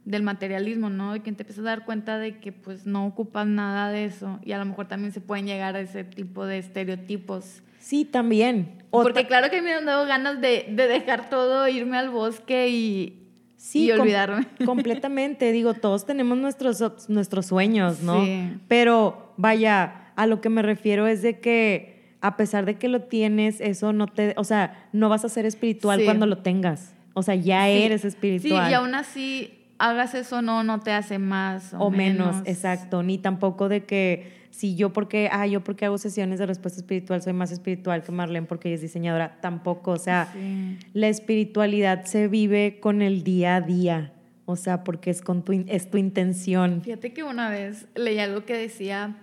[0.09, 1.13] del materialismo, ¿no?
[1.13, 4.39] De que te empiezas a dar cuenta de que pues no ocupas nada de eso
[4.43, 7.61] y a lo mejor también se pueden llegar a ese tipo de estereotipos.
[7.79, 8.81] Sí, también.
[8.89, 13.27] Porque claro que me han dado ganas de, de dejar todo, irme al bosque y,
[13.55, 14.47] sí, y olvidarme.
[14.65, 18.25] completamente, digo, todos tenemos nuestros, nuestros sueños, ¿no?
[18.25, 18.49] Sí.
[18.67, 23.01] Pero vaya, a lo que me refiero es de que a pesar de que lo
[23.03, 26.05] tienes, eso no te, o sea, no vas a ser espiritual Sí.
[26.05, 26.95] cuando lo tengas.
[27.13, 27.71] O sea, ya Sí.
[27.83, 28.71] eres Sí, espiritual.
[28.71, 33.17] y aún así hagas eso no, no te hace más o, o menos, exacto, ni
[33.17, 37.33] tampoco de que si yo porque, ah, yo porque hago sesiones de respuesta espiritual soy
[37.33, 40.77] más espiritual que Marlene porque ella es diseñadora, tampoco, o sea, Sí.
[40.93, 44.13] la espiritualidad se vive con el día a día,
[44.45, 46.81] o sea, porque es con tu es tu intención.
[46.83, 49.15] Fíjate que una vez leí algo que decía,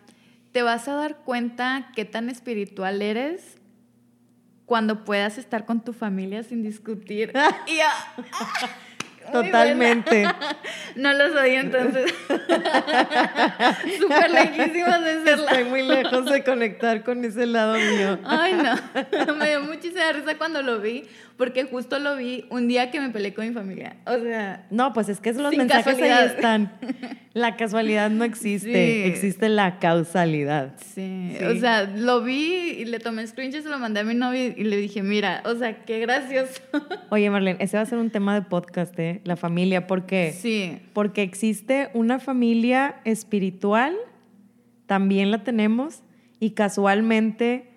[0.53, 3.59] te vas a dar cuenta qué tan espiritual eres
[4.64, 7.33] cuando puedas estar con tu familia sin discutir.
[7.66, 7.79] y
[9.33, 10.25] Totalmente.
[10.97, 12.11] No lo soy entonces.
[14.01, 15.51] Súper lejísimos de serla.
[15.51, 18.19] Estoy muy lejos de conectar con ese lado mío.
[18.25, 19.35] Ay, no.
[19.37, 21.05] Me dio muchísima risa cuando lo vi,
[21.37, 23.97] porque justo lo vi un día que me peleé con mi familia.
[24.07, 26.73] O sea, No, pues es que los mensajes ahí están.
[27.35, 29.03] La casualidad no existe, Sí.
[29.05, 30.73] existe la causalidad.
[30.79, 31.35] sí.
[31.39, 31.45] Sí.
[31.45, 34.65] O sea, lo vi y le tomé screenshot, se lo mandé a mi novio y
[34.65, 36.62] le dije, mira, o sea, qué gracioso.
[37.11, 39.15] Oye, Marlene, ese va a ser un tema de podcast, ¿eh?
[39.24, 40.33] La familia, ¿por qué?
[40.37, 40.79] Sí.
[40.92, 43.94] Porque existe una familia espiritual,
[44.87, 46.02] también la tenemos,
[46.40, 47.70] y casualmente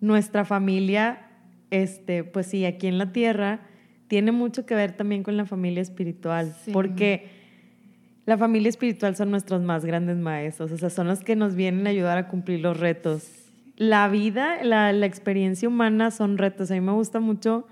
[0.00, 1.26] nuestra familia,
[1.70, 3.60] este, pues sí, aquí en la tierra,
[4.06, 6.70] tiene mucho que ver también con la familia espiritual, Sí.
[6.72, 7.28] porque
[8.24, 11.86] la familia espiritual son nuestros más grandes maestros, o sea, son los que nos vienen
[11.86, 13.28] a ayudar a cumplir los retos.
[13.76, 16.70] La vida, la, la experiencia humana son retos.
[16.70, 17.66] A mí me gusta mucho,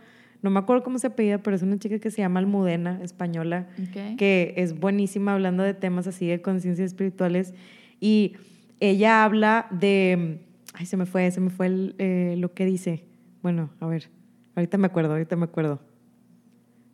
[0.47, 3.67] no me acuerdo cómo se apellida, pero es una chica que se llama Almudena, española,
[3.83, 4.17] Ok.
[4.17, 7.53] que es buenísima hablando de temas así de conciencias espirituales.
[7.99, 8.35] Y
[8.79, 10.39] ella habla de.
[10.73, 13.03] Ay, se me fue, se me fue el, eh, lo que dice.
[13.43, 14.09] Bueno, a ver,
[14.55, 15.81] ahorita me acuerdo, ahorita me acuerdo.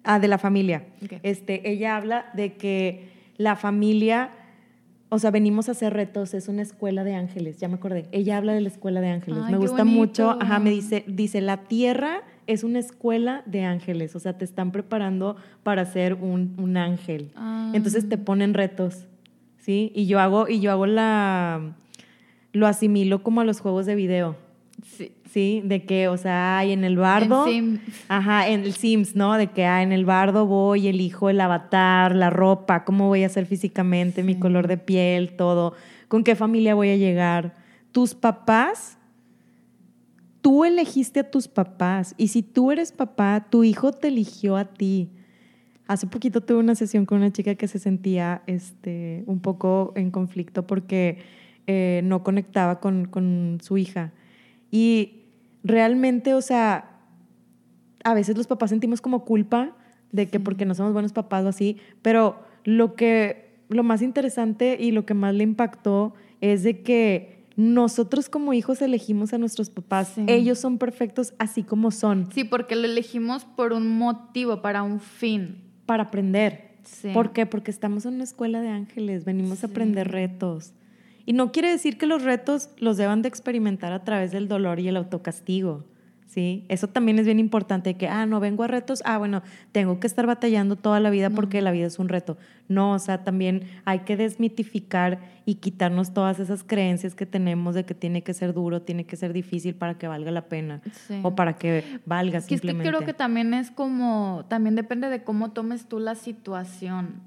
[0.02, 0.86] Ah, de la familia.
[1.04, 1.12] Ok.
[1.22, 4.30] Este, ella habla de que la familia,
[5.10, 8.08] o sea, venimos a hacer retos, es una escuela de ángeles, ya me acordé.
[8.12, 9.40] Ella habla de la escuela de ángeles.
[9.44, 10.42] Ay, me gusta mucho, bonito.
[10.44, 14.72] ajá, me dice, dice, la tierra es una escuela de ángeles, o sea, te están
[14.72, 17.30] preparando para ser un, un ángel.
[17.36, 17.70] Ah.
[17.74, 19.06] Entonces te ponen retos,
[19.58, 19.92] ¿sí?
[19.94, 21.74] Y yo hago, y yo hago la,
[22.52, 24.36] lo asimilo como a los juegos de video,
[24.84, 25.12] Sí.
[25.30, 25.62] ¿sí?
[25.64, 27.46] De que, o sea, hay en el bardo.
[27.46, 27.78] En Sim.
[28.08, 29.34] Ajá, en el Sims, ¿no?
[29.34, 33.28] De que ah, en el bardo voy, elijo el avatar, la ropa, cómo voy a
[33.28, 35.74] ser físicamente, mi color de piel, todo,
[36.08, 37.54] con qué familia voy a llegar.
[37.92, 38.98] Tus papás,
[40.42, 44.66] tú elegiste a tus papás y si tú eres papá, tu hijo te eligió a
[44.66, 45.08] ti.
[45.86, 50.10] Hace poquito tuve una sesión con una chica que se sentía este, un poco en
[50.10, 51.18] conflicto porque
[51.66, 54.12] eh, no conectaba con, con su hija.
[54.70, 55.22] Y
[55.62, 57.00] realmente, o sea,
[58.04, 59.76] a veces los papás sentimos como culpa
[60.10, 64.76] de que porque no somos buenos papás o así, pero lo que lo más interesante
[64.78, 69.70] y lo que más le impactó es de que nosotros como hijos elegimos a nuestros
[69.70, 70.12] papás.
[70.14, 70.24] Sí.
[70.26, 75.00] Ellos son perfectos así como son Sí, porque lo elegimos por un motivo, para un
[75.00, 75.62] fin.
[75.86, 76.72] para aprender.
[76.84, 77.10] Sí.
[77.12, 77.46] ¿Por qué?
[77.46, 80.72] Porque estamos en una escuela de ángeles, venimos a aprender retos.
[81.26, 84.80] Y no quiere decir que los retos los deban de experimentar a través del dolor
[84.80, 85.84] y el autocastigo,
[86.32, 86.64] ¿sí?
[86.68, 90.06] Eso también es bien importante, que, ah, no vengo a retos, ah, bueno, tengo que
[90.06, 92.38] estar batallando toda la vida porque la vida es un reto.
[92.68, 97.84] No, o sea, también hay que desmitificar y quitarnos todas esas creencias que tenemos de
[97.84, 101.20] que tiene que ser duro, tiene que ser difícil para que valga la pena Sí.
[101.22, 102.88] o para que valga que, es que simplemente.
[102.88, 107.20] creo que también es como, también depende de cómo tomes tú la situación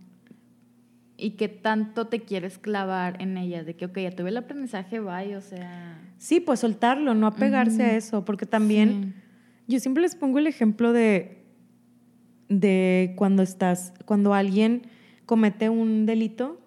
[1.18, 5.00] y qué tanto te quieres clavar en ella, de que, ok, ya tuve el aprendizaje,
[5.00, 6.02] bye, o sea...
[6.18, 9.16] Sí, pues soltarlo, no apegarse a eso, porque también
[9.68, 11.44] yo siempre les pongo el ejemplo de,
[12.50, 14.84] de cuando estás, cuando alguien
[15.26, 16.60] comete un delito,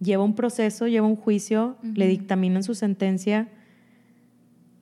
[0.00, 3.48] lleva un proceso, lleva un juicio, le dictaminan su sentencia.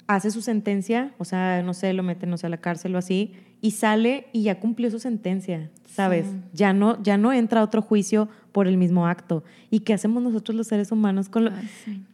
[0.07, 2.99] hace su sentencia, o sea, no sé, lo meten, no sé, a la cárcel o
[2.99, 3.33] así,
[3.65, 6.27] y sale y ya cumplió su sentencia, ¿sabes?
[6.53, 9.43] Ya, no, ya no entra otro juicio por el mismo acto.
[9.71, 11.51] ¿Y qué hacemos nosotros los seres humanos con lo,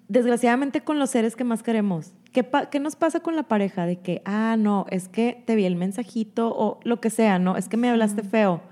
[0.06, 2.12] desgraciadamente con los seres que más queremos?
[2.30, 3.84] ¿Qué, ¿Qué nos pasa con la pareja?
[3.84, 7.56] De que, ah, no, es que te vi el mensajito o lo que sea, ¿no?
[7.56, 8.62] Es que me hablaste feo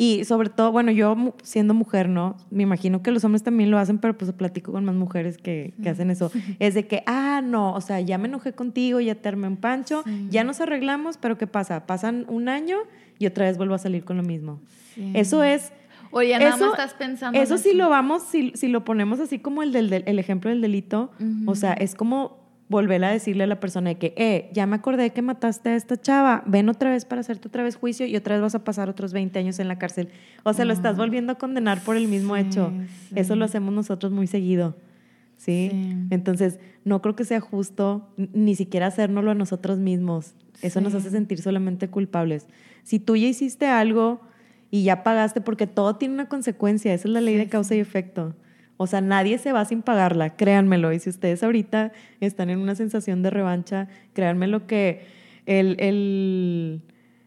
[0.00, 2.36] y sobre todo, bueno, yo siendo mujer, ¿no?
[2.52, 5.74] Me imagino que los hombres también lo hacen, pero pues platico con más mujeres que,
[5.82, 6.30] que hacen eso.
[6.60, 9.56] Es de que, ah, no, o sea, ya me enojé contigo, ya te armé un
[9.56, 11.84] pancho, ya nos arreglamos, pero ¿qué pasa?
[11.86, 12.76] Pasan un año
[13.18, 14.60] y otra vez vuelvo a salir con lo mismo.
[15.14, 15.72] Eso es...
[16.12, 17.38] Oye, nada eso, más estás pensando.
[17.38, 20.60] Eso, sí lo vamos, si, si, lo ponemos así como el del, el ejemplo del
[20.60, 21.10] delito,
[21.44, 24.76] o sea, es como volver a decirle a la persona de que, eh, ya me
[24.76, 28.14] acordé que mataste a esta chava, ven otra vez para hacerte otra vez juicio y
[28.16, 30.10] otra vez vas a pasar otros 20 años en la cárcel.
[30.42, 30.98] O sea, lo estás ah.
[30.98, 32.72] volviendo a condenar por el mismo hecho.
[33.14, 34.76] Eso lo hacemos nosotros muy seguido.
[35.38, 35.70] ¿sí?
[36.10, 40.34] Entonces, no creo que sea justo ni siquiera hacérnoslo a nosotros mismos.
[40.60, 42.46] Eso nos hace sentir solamente culpables.
[42.82, 44.20] Si tú ya hiciste algo
[44.70, 47.78] y ya pagaste, porque todo tiene una consecuencia, esa es la ley de causa y
[47.78, 48.34] efecto.
[48.78, 50.92] O sea, nadie se va sin pagarla, créanmelo.
[50.92, 55.02] Y si ustedes ahorita están en una sensación de revancha, créanmelo que
[55.46, 56.82] el, el,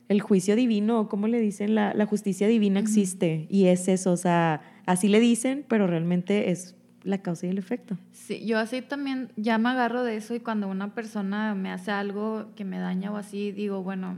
[0.07, 1.75] el juicio divino, ¿cómo le dicen?
[1.75, 4.13] La, la justicia divina existe y es eso.
[4.13, 7.97] O sea, así le dicen, pero realmente es la causa y el efecto.
[8.13, 11.91] Sí, yo así también ya me agarro de eso y cuando una persona me hace
[11.91, 14.17] algo que me daña o así, digo, bueno,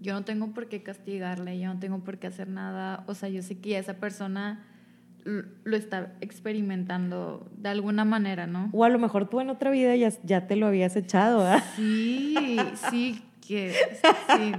[0.00, 3.04] yo no tengo por qué castigarle, yo no tengo por qué hacer nada.
[3.06, 4.64] O sea, yo sé que esa persona
[5.26, 8.70] lo está experimentando de alguna manera, ¿no?
[8.72, 11.64] O a lo mejor tú en otra vida ya, ya te lo habías echado, ¿verdad?
[11.74, 12.58] Sí,
[12.90, 14.52] sí, que sí.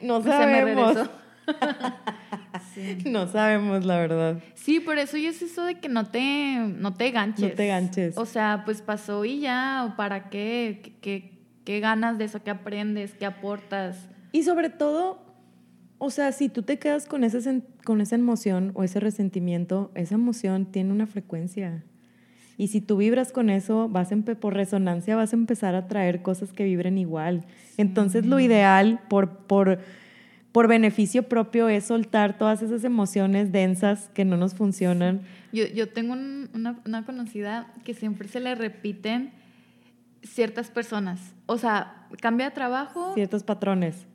[0.02, 1.10] no sabemos.
[3.04, 4.38] No sabemos, la verdad.
[4.54, 7.50] Sí, por eso y es eso de que no te, no te ganches.
[7.50, 8.16] No te ganches.
[8.16, 10.96] O sea, pues pasó y ya, ¿o para qué?
[11.00, 12.42] ¿Qué, qué ganas de eso?
[12.42, 13.14] ¿Qué aprendes?
[13.14, 14.08] ¿Qué aportas?
[14.32, 15.23] Y sobre todo,
[16.04, 20.16] o sea, si tú te quedas con, ese, con esa emoción o ese resentimiento, esa
[20.16, 21.82] emoción tiene una frecuencia.
[22.58, 26.52] Y si tú vibras con eso, vas por resonancia vas a empezar a traer cosas
[26.52, 27.46] que vibren igual.
[27.78, 29.80] Entonces lo ideal por, por,
[30.52, 35.22] por beneficio propio es soltar todas esas emociones densas que no nos funcionan.
[35.52, 39.32] Yo, yo tengo una, una conocida que siempre se le repiten
[40.22, 41.34] ciertas personas.
[41.46, 43.14] O sea, cambia de trabajo.
[43.14, 44.06] Ciertos patrones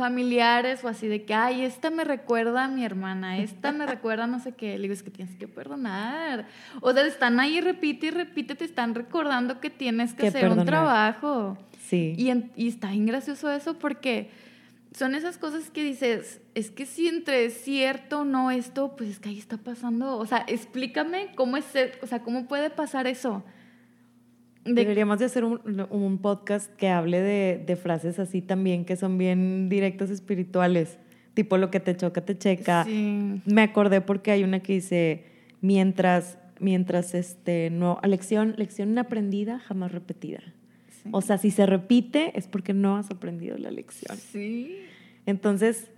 [0.00, 4.24] familiares o así de que, ay, esta me recuerda a mi hermana, esta me recuerda
[4.24, 4.78] a no sé qué.
[4.78, 6.46] Le digo, es que tienes que perdonar.
[6.80, 10.64] O sea, están ahí, repite y repite, te están recordando que tienes que, hacer un
[10.64, 11.58] trabajo.
[11.86, 12.14] Sí.
[12.16, 14.30] Y, y está bien gracioso eso porque
[14.96, 19.18] son esas cosas que dices, es que si entre cierto o no esto, pues es
[19.18, 20.16] que ahí está pasando.
[20.16, 21.66] O sea, explícame cómo es,
[22.02, 23.44] o sea, cómo puede pasar eso.
[24.64, 30.10] Deberíamos de hacer un, podcast que hable de, frases así también, que son bien directas
[30.10, 30.98] espirituales,
[31.34, 32.84] tipo lo que te choca, te checa.
[32.86, 35.24] Me acordé porque hay una que dice,
[35.62, 40.40] mientras, mientras, este, no, lección, lección aprendida, jamás repetida.
[41.10, 44.18] O sea, si se repite es porque no has aprendido la lección.
[44.18, 44.76] Sí.
[45.24, 45.90] Entonces,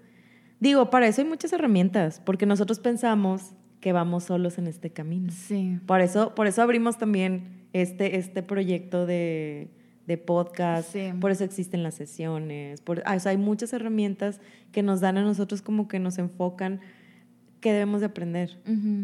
[0.61, 5.33] digo, para eso hay muchas herramientas, porque nosotros pensamos que vamos solos en este camino.
[5.33, 5.81] Sí.
[5.87, 9.69] Por eso, por eso abrimos también este, este proyecto de,
[10.07, 14.41] de podcast, por eso existen las sesiones, por, ah, hay muchas herramientas
[14.73, 16.81] que nos dan a nosotros como que nos enfocan
[17.61, 18.59] que debemos de aprender,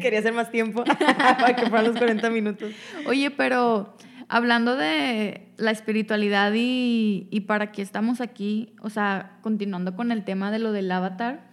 [0.00, 2.72] Quería hacer más tiempo para que fueran los 40 minutos.
[3.06, 3.96] Oye, pero
[4.28, 10.24] hablando de la espiritualidad y, y para qué estamos aquí, o sea, continuando con el
[10.24, 11.50] tema de lo del avatar,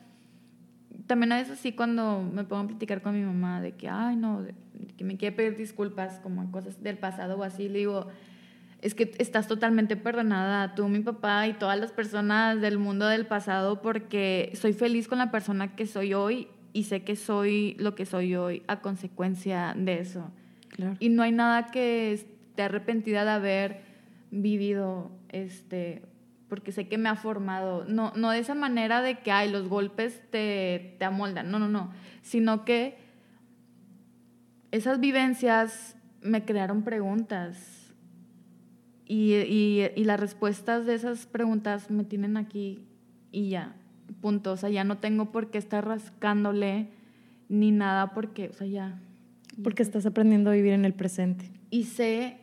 [1.08, 4.16] también a veces sí cuando me pongo a platicar con mi mamá de que, ay,
[4.16, 4.46] no,
[4.98, 8.08] que me quiere pedir disculpas como cosas del pasado o así, le digo,
[8.82, 13.26] es que estás totalmente perdonada, tú, mi papá y todas las personas del mundo del
[13.26, 17.96] pasado, porque soy feliz con la persona que soy hoy y sé que soy lo
[17.96, 20.32] que soy hoy a consecuencia de eso.
[21.00, 23.82] Y no hay nada que esté arrepentida de haber
[24.30, 26.04] vivido, este,
[26.48, 27.84] porque sé que me ha formado.
[27.86, 31.68] No, no de esa manera de que, ay, los golpes te, te amoldan, no, no,
[31.68, 32.96] no, sino que
[34.70, 37.77] esas vivencias me crearon preguntas
[39.08, 39.34] y,
[39.96, 42.86] y, las respuestas de esas preguntas me tienen aquí
[43.32, 43.76] y ya,
[44.22, 44.52] punto.
[44.52, 46.90] O sea, ya no tengo por qué estar rascándole
[47.50, 49.00] ni nada porque, o sea, ya.
[49.64, 51.50] Porque estás aprendiendo a vivir en el presente.
[51.70, 52.38] Y sé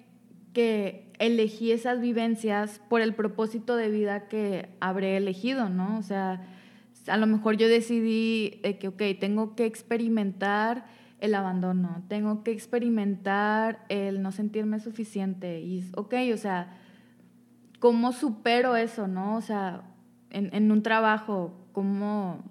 [0.52, 5.98] que elegí esas vivencias por el propósito de vida que habré elegido, ¿no?
[5.98, 6.46] O sea,
[7.06, 10.86] a lo mejor yo decidí que, ok, tengo que experimentar
[11.24, 15.60] el abandono, tengo que experimentar el no sentirme suficiente.
[15.60, 16.76] Y, ok, o sea,
[17.78, 19.36] ¿cómo supero eso, no?
[19.36, 19.82] O sea,
[20.30, 22.44] en, un trabajo, ¿cómo,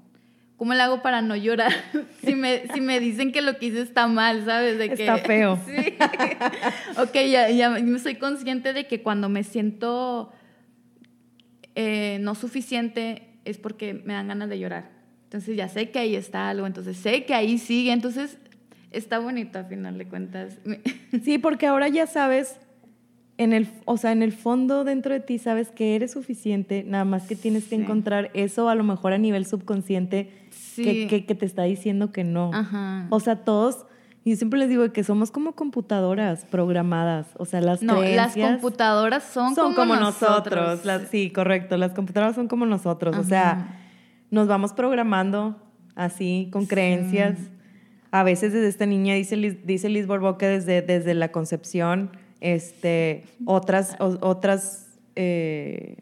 [0.57, 1.71] ¿cómo le hago para no llorar?
[2.23, 4.79] si, me, si me dicen que lo que hice está mal, ¿sabes?
[4.79, 5.59] De que, está feo.
[5.67, 5.93] Sí.
[6.97, 10.31] ok, ya, ya soy consciente de que cuando me siento
[11.75, 14.89] eh, no suficiente es porque me dan ganas de llorar.
[15.25, 18.37] Entonces ya sé que ahí está algo, entonces sé que ahí sigue, entonces
[18.93, 20.57] está bonito a final de cuentas.
[21.23, 22.57] Sí, porque ahora ya sabes,
[23.37, 27.05] en el, o sea, en el fondo dentro de ti sabes que eres suficiente, nada
[27.05, 30.31] más que tienes que encontrar eso a lo mejor a nivel subconsciente
[30.75, 32.49] que, que, te está diciendo que no.
[33.11, 33.85] O sea, todos...
[34.25, 39.23] Y siempre les digo que somos como computadoras programadas, o sea, las no, las computadoras
[39.23, 40.79] son, como, nosotros.
[41.11, 43.81] sí, correcto, las computadoras son como nosotros, o sea,
[44.31, 45.61] nos vamos programando
[45.95, 47.37] así, con creencias
[48.13, 49.35] a veces desde esta niña, dice,
[49.65, 52.11] dice Liz Borboque, desde, desde la concepción,
[52.41, 55.97] este, otras, otras eh,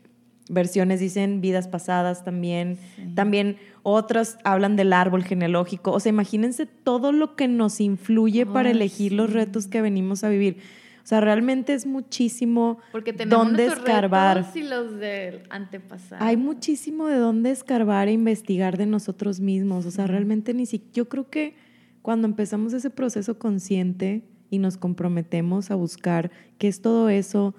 [0.50, 2.78] versiones dicen vidas pasadas también,
[3.16, 8.72] también otras hablan del árbol genealógico, o sea, imagínense todo lo que nos influye para
[8.72, 10.58] elegir los retos que venimos a vivir.
[11.06, 14.46] O sea, realmente es muchísimo Porque dónde escarbar.
[14.54, 16.22] y los del antepasado.
[16.22, 19.88] Hay muchísimo de dónde escarbar e investigar de nosotros mismos.
[19.88, 20.94] O sea, realmente ni siquiera.
[20.94, 21.56] Yo creo que
[22.02, 27.56] cuando empezamos ese proceso consciente y nos comprometemos a buscar qué es todo eso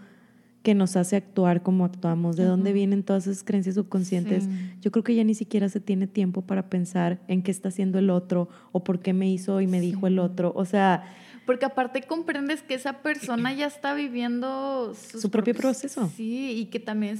[0.62, 4.48] que nos hace actuar como actuamos, de dónde vienen todas esas creencias subconscientes,
[4.80, 7.98] yo creo que ya ni siquiera se tiene tiempo para pensar en qué está haciendo
[7.98, 10.52] el otro o por qué me hizo y me dijo el otro.
[10.54, 11.04] O sea...
[11.46, 16.08] Porque aparte comprendes que esa persona ya está viviendo su propio proceso.
[16.14, 17.18] Sí, y que también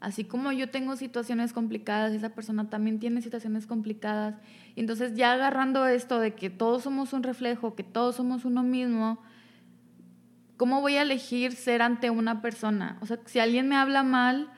[0.00, 4.36] Así como yo tengo situaciones complicadas, esa persona también tiene situaciones complicadas.
[4.76, 8.62] Y entonces ya agarrando esto de que todos somos un reflejo, que todos somos uno
[8.62, 9.18] mismo,
[10.56, 12.98] ¿cómo voy a elegir ser ante una persona?
[13.00, 14.48] O sea, si alguien me habla mal,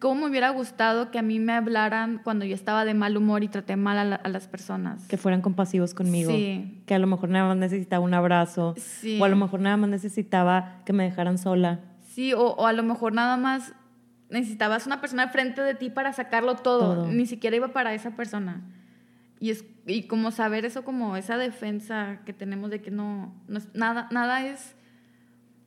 [0.00, 3.42] ¿cómo me hubiera gustado que a mí me hablaran cuando yo estaba de mal humor
[3.42, 5.06] y traté mal a, las personas?
[5.06, 6.30] Que fueran compasivos conmigo.
[6.30, 6.82] Sí.
[6.84, 8.74] Que a lo mejor nada más necesitaba un abrazo.
[8.76, 9.18] Sí.
[9.18, 11.80] O a lo mejor nada más necesitaba que me dejaran sola.
[12.02, 13.72] Sí, o, o a lo mejor nada más
[14.32, 17.06] necesitabas una persona frente de ti para sacarlo todo.
[17.06, 18.62] Ni siquiera iba para esa persona.
[19.38, 23.58] Y, es, y como saber eso, como esa defensa que tenemos de que no, no
[23.58, 24.74] es, nada, nada es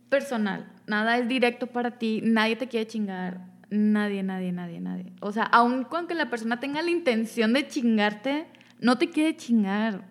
[0.09, 5.11] personal, nada es directo para ti, nadie te quiere chingar, nadie, nadie, nadie, nadie.
[5.19, 8.47] O sea, aun cuando la persona tenga la intención de chingarte,
[8.79, 10.05] no te quiere chingar.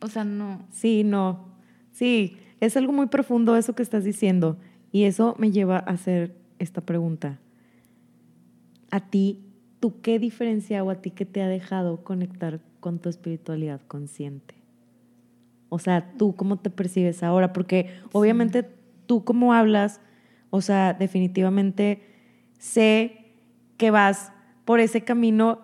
[0.00, 0.66] O sea, no.
[0.70, 1.52] Sí, no.
[1.92, 4.58] Sí, es algo muy profundo eso que estás diciendo.
[4.90, 7.38] Y eso me lleva a hacer esta pregunta
[8.92, 9.40] a ti,
[9.80, 14.54] ¿tú qué diferencia o a ti qué te ha dejado conectar con tu espiritualidad consciente?
[15.70, 18.68] O sea, tú cómo te percibes ahora, porque obviamente
[19.06, 20.00] tú cómo hablas,
[20.50, 22.02] o sea, definitivamente
[22.58, 23.24] sé
[23.78, 24.30] que vas
[24.66, 25.62] por ese camino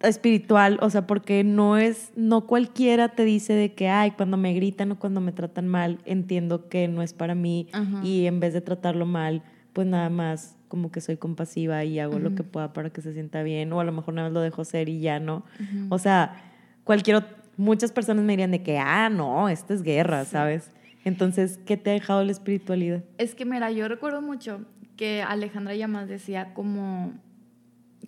[0.00, 4.54] espiritual, o sea, porque no es, no cualquiera te dice de que, ay, cuando me
[4.54, 7.68] gritan o cuando me tratan mal, entiendo que no es para mí
[8.02, 9.42] y en vez de tratarlo mal,
[9.74, 13.12] pues nada más como que soy compasiva y hago lo que pueda para que se
[13.12, 15.44] sienta bien, o a lo mejor nada más lo dejo ser y ya no.
[15.90, 16.36] O sea,
[16.84, 17.24] cualquier,
[17.56, 20.70] muchas personas me dirían de que, ah, no, esto es guerra, ¿sabes?
[21.04, 23.04] Entonces, ¿qué te ha dejado la espiritualidad?
[23.18, 24.64] Es que, mira, yo recuerdo mucho
[24.96, 27.12] que Alejandra Llamas decía como,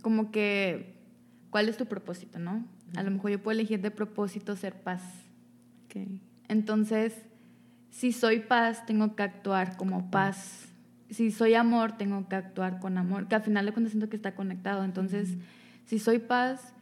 [0.03, 0.95] como que,
[1.51, 2.64] ¿cuál es tu propósito, no?
[2.97, 5.03] A lo mejor yo puedo elegir de propósito ser paz.
[5.87, 6.21] Okay.
[6.49, 7.12] Entonces,
[7.91, 10.69] si soy paz, tengo que actuar como paz
[11.11, 14.17] si soy amor, tengo que actuar con amor, que al final de cuentas siento que
[14.17, 14.85] está conectado.
[14.85, 15.37] Entonces,
[15.85, 16.73] si soy paz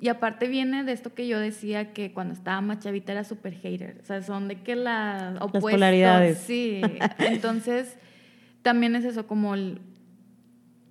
[0.00, 3.54] Y aparte viene de esto que yo decía que cuando estaba más chavita era súper
[3.54, 3.98] hater.
[4.02, 6.38] O sea, son de que la Las polaridades.
[6.38, 6.82] Sí.
[7.18, 7.96] Entonces,
[8.62, 9.80] también es eso, como el,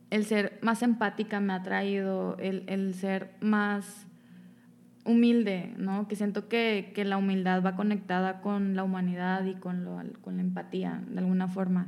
[0.09, 4.07] el ser más empática me ha traído, el, el ser más
[5.05, 6.07] humilde, ¿no?
[6.07, 10.37] Que siento que, que, la humildad va conectada con la humanidad y con, lo, con
[10.37, 11.87] la empatía, de alguna forma.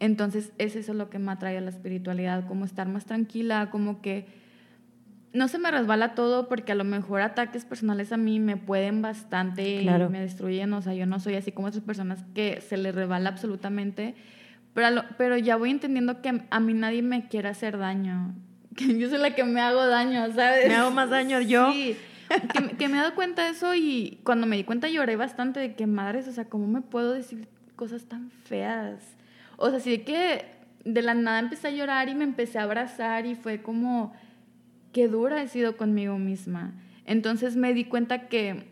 [0.00, 4.00] Entonces, es eso lo que me atrae a la espiritualidad, como estar más tranquila, como
[4.00, 4.26] que
[5.32, 9.02] no se me resbala todo porque a lo mejor ataques personales a mí me pueden
[9.02, 12.76] bastante y me destruyen, o sea, yo no soy así como esas personas que se
[12.76, 14.14] les resbala absolutamente,
[14.74, 18.34] pero, pero ya voy entendiendo que a mí nadie me quiere hacer daño,
[18.76, 20.66] que yo soy la que me hago daño, ¿sabes?
[20.66, 21.72] Me hago más daño yo.
[21.72, 21.96] Sí,
[22.52, 25.60] que, que me he dado cuenta de eso y cuando me di cuenta lloré bastante
[25.60, 29.19] de que madres, o sea, ¿cómo me puedo decir cosas tan feas?
[29.62, 30.46] O sea, así que
[30.86, 34.14] de la nada empecé a llorar y me empecé a abrazar y fue como
[34.90, 36.72] qué dura he sido conmigo misma.
[37.04, 38.64] Entonces me di cuenta que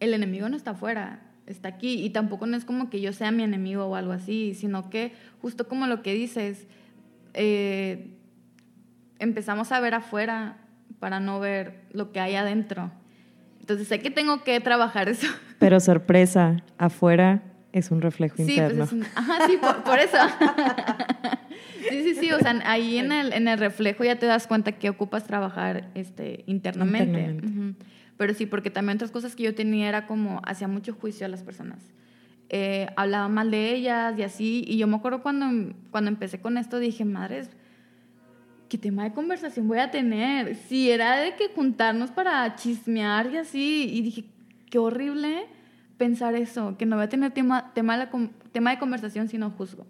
[0.00, 2.02] el enemigo no está afuera, está aquí.
[2.02, 5.68] Y tampoco es como que yo sea mi enemigo o algo así, sino que justo
[5.68, 6.66] como lo que dices,
[7.34, 8.16] eh,
[9.18, 10.56] empezamos a ver afuera
[10.98, 12.90] para no ver lo que hay adentro.
[13.60, 15.26] Entonces sé que tengo que trabajar eso.
[15.58, 17.42] Pero sorpresa, afuera
[17.72, 18.86] es un reflejo sí, interno.
[18.86, 20.16] Pues es un, ajá, sí, por, por eso.
[21.88, 24.72] Sí, sí, sí, o sea, ahí en el, en el reflejo ya te das cuenta
[24.72, 27.20] que ocupas trabajar este, internamente.
[27.20, 27.84] internamente.
[28.16, 31.28] Pero sí, porque también otras cosas que yo tenía era como, hacía mucho juicio a
[31.28, 31.80] las personas.
[32.50, 36.58] Eh, hablaba mal de ellas y así, y yo me acuerdo cuando, cuando empecé con
[36.58, 37.50] esto, dije, madres,
[38.68, 40.56] ¿qué tema de conversación voy a tener?
[40.56, 44.24] Si era de que juntarnos para chismear y así, y dije,
[44.68, 45.46] qué horrible
[46.00, 48.08] pensar eso, que no voy a tener tema, tema, de,
[48.52, 49.86] tema de conversación si no juzgo.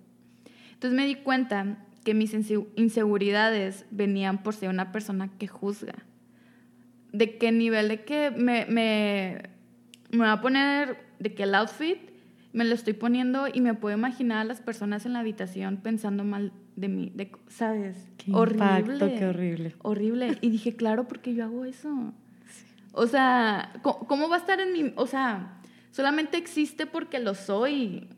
[0.73, 2.35] Entonces me di cuenta que mis
[2.75, 5.95] inseguridades venían por ser una persona que juzga.
[7.13, 9.51] De qué nivel, de que me, me,
[10.11, 11.99] me va a poner, de que el outfit
[12.53, 16.25] me lo estoy poniendo y me puedo imaginar a las personas en la habitación pensando
[16.25, 18.09] mal de mí, de, ¿sabes?
[18.17, 19.15] Qué horrible.
[19.17, 19.77] qué horrible.
[19.83, 20.39] Horrible.
[20.41, 22.13] Y dije, claro, porque yo hago eso.
[22.95, 25.60] O sea, ¿cómo va a estar en mi, o sea,
[25.91, 28.09] solamente existe porque lo soy?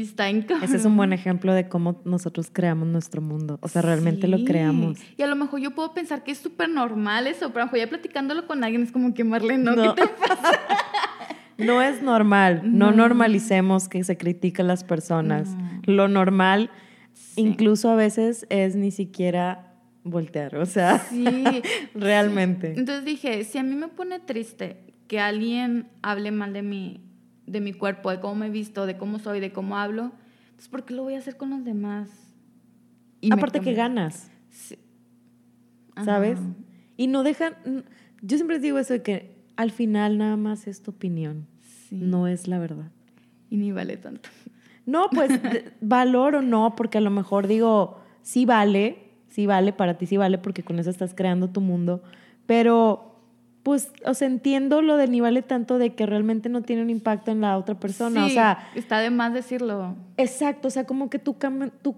[0.00, 3.58] está Ese es un buen ejemplo de cómo nosotros creamos nuestro mundo.
[3.62, 4.98] O sea, realmente lo creamos.
[5.16, 7.66] Y a lo mejor yo puedo pensar que es súper normal eso, pero a lo
[7.66, 9.94] mejor ya platicándolo con alguien es como que Marlene, ¿no?
[9.94, 10.52] ¿Qué te pasa?
[11.58, 12.62] no es normal.
[12.64, 15.50] No, normalicemos que se critican las personas.
[15.84, 16.70] Lo normal,
[17.36, 20.56] incluso a veces, es ni siquiera voltear.
[20.56, 21.24] O sea, sí.
[21.94, 22.74] realmente.
[22.76, 27.00] Entonces dije, si a mí me pone triste que alguien hable mal de mí,
[27.46, 30.12] de mi cuerpo, de cómo me he visto, de cómo soy, de cómo hablo,
[30.46, 32.10] entonces ¿por qué lo voy a hacer con los demás?
[33.20, 34.30] Y Aparte que ganas.
[36.04, 36.38] ¿Sabes?
[36.96, 37.54] Y no dejan,
[38.22, 41.46] yo siempre digo eso de que al final nada más es tu opinión,
[41.90, 42.90] no es la verdad.
[43.50, 44.28] Y ni vale tanto.
[44.86, 45.30] No, pues
[45.80, 50.16] valor o no, porque a lo mejor digo, sí vale, sí vale, para ti sí
[50.16, 52.02] vale, porque con eso estás creando tu mundo,
[52.46, 53.13] pero
[53.64, 56.90] pues, o sea, entiendo lo del ni vale tanto de que realmente no tiene un
[56.90, 58.26] impacto en la otra persona.
[58.26, 59.96] o sea, está de más decirlo.
[60.18, 61.34] Exacto, o sea, como que tu,
[61.80, 61.96] tu,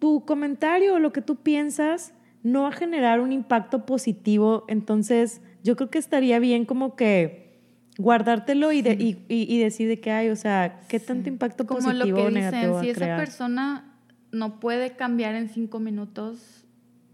[0.00, 4.64] tu comentario o lo que tú piensas no va a generar un impacto positivo.
[4.66, 7.60] Entonces, yo creo que estaría bien como que
[7.96, 11.80] guardártelo y, de, y, y, decir de qué hay, o sea, qué tanto impacto como
[11.80, 13.94] positivo lo que dicen, Si esa persona
[14.32, 16.66] no puede cambiar en cinco minutos,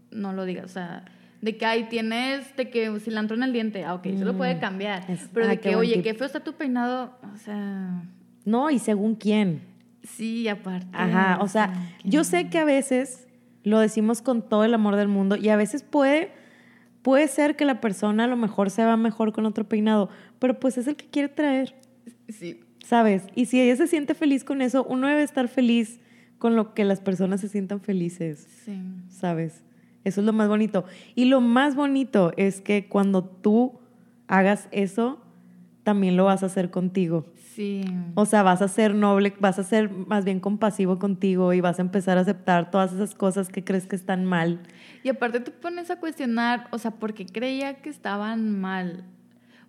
[0.09, 1.05] no lo digas, o sea
[1.41, 4.55] de que ahí tienes de que cilantro en el diente, ah, ok, se lo puede
[4.55, 5.05] mm, cambiar.
[5.33, 8.03] pero de que, oye, qué feo está tu peinado, o sea.
[8.45, 9.61] No, y según quién.
[10.03, 10.87] Sí, aparte.
[10.93, 11.73] Ajá, o sea,
[12.03, 13.27] yo sé que a veces
[13.63, 16.31] lo decimos con todo el amor del mundo y a veces puede,
[17.01, 20.59] puede ser que la persona a lo mejor se va mejor con otro peinado, pero
[20.59, 21.75] pues es el que quiere traer.
[22.29, 22.61] Sí.
[22.85, 23.23] ¿Sabes?
[23.35, 25.99] Y si ella se siente feliz con eso, uno debe estar feliz
[26.39, 28.47] con lo que las personas se sientan felices.
[28.65, 28.79] Sí.
[29.09, 29.63] ¿Sabes?
[30.03, 30.85] Eso es lo más bonito.
[31.15, 33.79] Y lo más bonito es que cuando tú
[34.27, 35.19] hagas eso,
[35.83, 37.25] también lo vas a hacer contigo.
[37.53, 37.83] Sí.
[38.15, 41.79] O sea, vas a ser noble, vas a ser más bien compasivo contigo y vas
[41.79, 44.61] a empezar a aceptar todas esas cosas que crees que están mal.
[45.03, 49.03] Y aparte tú pones a cuestionar, o sea, ¿por qué creía que estaban mal?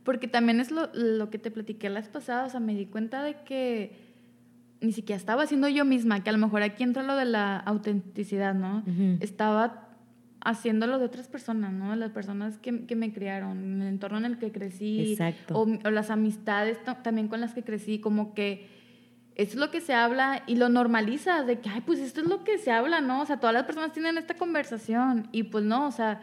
[0.04, 3.22] Porque también es lo, lo que te platiqué las pasadas, o sea, me di cuenta
[3.22, 4.12] de que
[4.80, 7.56] ni siquiera estaba siendo yo misma, que a lo mejor aquí entra lo de la
[7.56, 8.82] autenticidad, ¿no?
[9.20, 9.91] Estaba
[10.44, 11.94] haciéndolo de otras personas, ¿no?
[11.96, 15.16] Las personas que, que, me criaron, el entorno en el que crecí,
[15.52, 18.66] o, o, las amistades también con las que crecí, como que
[19.34, 22.26] eso es lo que se habla y lo normaliza, de que, ay, pues esto es
[22.26, 23.22] lo que se habla, ¿no?
[23.22, 26.20] O sea, todas las personas tienen esta conversación y pues no, o sea,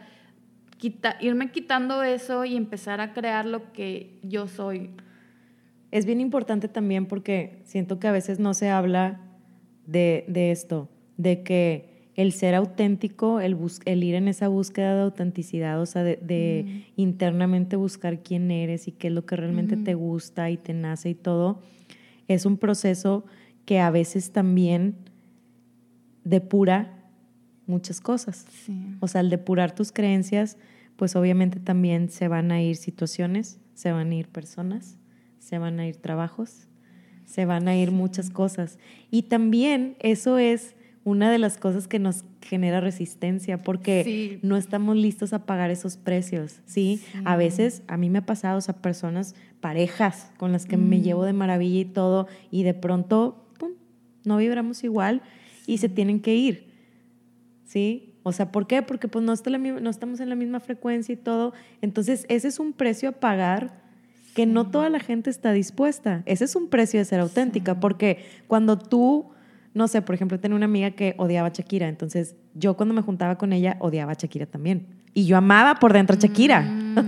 [0.76, 4.90] quita, irme quitando eso y empezar a crear lo que yo soy.
[5.90, 9.20] Es bien importante también porque siento que a veces no se habla
[9.86, 11.89] de, de esto, de que
[12.20, 13.56] el ser auténtico, el,
[13.86, 18.92] el ir en esa búsqueda de autenticidad, o sea, de, internamente buscar quién eres y
[18.92, 21.62] qué es lo que realmente te gusta y te nace y todo,
[22.28, 23.24] es un proceso
[23.64, 24.96] que a veces también
[26.22, 27.08] depura
[27.66, 28.44] muchas cosas.
[29.00, 30.58] O sea, al depurar tus creencias,
[30.96, 34.98] pues obviamente también se van a ir situaciones, se van a ir personas,
[35.38, 36.68] se van a ir trabajos,
[37.24, 38.78] se van a ir muchas cosas.
[39.10, 44.96] Y también eso es una de las cosas que nos genera resistencia porque no estamos
[44.96, 47.00] listos a pagar esos precios, ¿sí?
[47.24, 50.98] A veces a mí me ha pasado, o sea, personas, parejas con las que me
[50.98, 51.02] mm.
[51.02, 53.70] llevo de maravilla y todo, y de pronto, pum,
[54.24, 55.22] no vibramos igual
[55.66, 56.66] y se tienen que ir,
[57.64, 58.14] ¿sí?
[58.22, 58.82] O sea, ¿por qué?
[58.82, 61.54] Porque pues no, está no estamos en la misma frecuencia y todo.
[61.80, 63.80] Entonces, ese es un precio a pagar
[64.34, 66.22] que no toda la gente está dispuesta.
[66.26, 69.30] Ese es un precio de ser auténtica, porque cuando tú
[69.72, 73.02] no sé, por ejemplo, tenía una amiga que odiaba a Shakira, entonces yo cuando me
[73.02, 74.86] juntaba con ella odiaba a Shakira también.
[75.14, 76.62] Y yo amaba por dentro a Shakira.
[76.62, 76.98] Mm,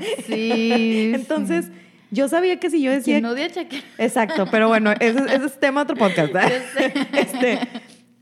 [0.26, 1.12] sí.
[1.14, 1.70] entonces,
[2.10, 3.16] yo sabía que si yo decía...
[3.16, 3.82] ¿Quién odia a Shakira?
[3.98, 6.34] Exacto, pero bueno, ese, es tema de otro podcast.
[7.12, 7.58] Este,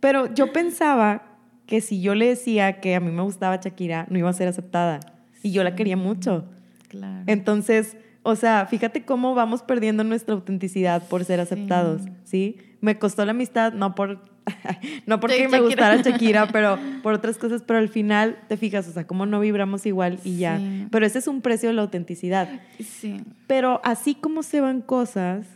[0.01, 1.23] pero yo pensaba
[1.67, 4.49] que si yo le decía que a mí me gustaba Shakira, no iba a ser
[4.49, 5.01] aceptada.
[5.43, 6.47] Y yo la quería mucho.
[6.89, 7.25] Claro.
[7.27, 12.59] Entonces, o sea, fíjate cómo vamos perdiendo nuestra autenticidad por ser aceptados, ¿sí?
[12.81, 14.21] Me costó la amistad, no por
[15.07, 18.93] no porque me gustara Shakira, pero por otras cosas, pero al final te fijas, o
[18.93, 20.61] sea, cómo no vibramos igual y ya.
[20.91, 22.49] Pero ese es un precio de la autenticidad.
[22.79, 23.23] Sí.
[23.47, 25.47] Pero así como se van cosas,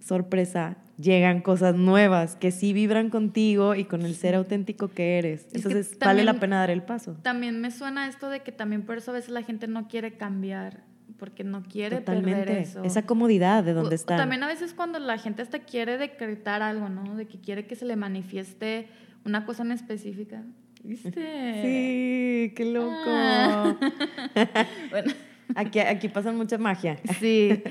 [0.00, 5.46] sorpresa, llegan cosas nuevas que sí vibran contigo y con el ser auténtico que eres.
[5.52, 7.16] Entonces vale la pena dar el paso.
[7.22, 10.12] También me suena esto de que también por eso a veces la gente no quiere
[10.12, 10.84] cambiar
[11.18, 12.82] porque no quiere perder eso.
[12.82, 14.16] Esa comodidad de donde está.
[14.16, 17.14] También a veces cuando la gente hasta quiere decretar algo, ¿no?
[17.16, 18.88] De que quiere que se le manifieste
[19.24, 20.42] una cosa en específica.
[20.82, 21.10] ¿Viste?
[21.62, 23.04] Sí, qué loco.
[23.06, 23.76] Ah.
[24.90, 25.12] bueno.
[25.54, 26.98] Aquí, aquí pasa mucha magia.
[27.20, 27.62] Sí,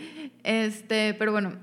[0.44, 1.54] este, pero bueno,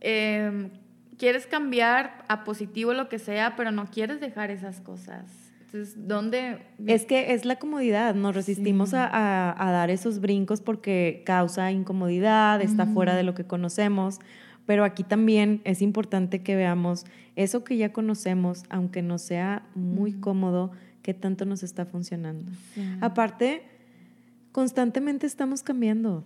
[0.00, 0.68] em,
[1.16, 5.24] quieres cambiar a positivo lo que sea, pero no quieres dejar esas cosas.
[5.72, 6.58] Entonces, ¿dónde...?
[6.86, 12.84] Es que es la comodidad, nos resistimos a, dar esos brincos porque causa incomodidad, está
[12.84, 14.18] fuera de lo que conocemos,
[14.66, 17.06] pero aquí también es importante que veamos
[17.36, 22.52] eso que ya conocemos, aunque no sea muy cómodo, qué tanto nos está funcionando.
[23.00, 23.62] Aparte,
[24.52, 26.22] constantemente estamos cambiando.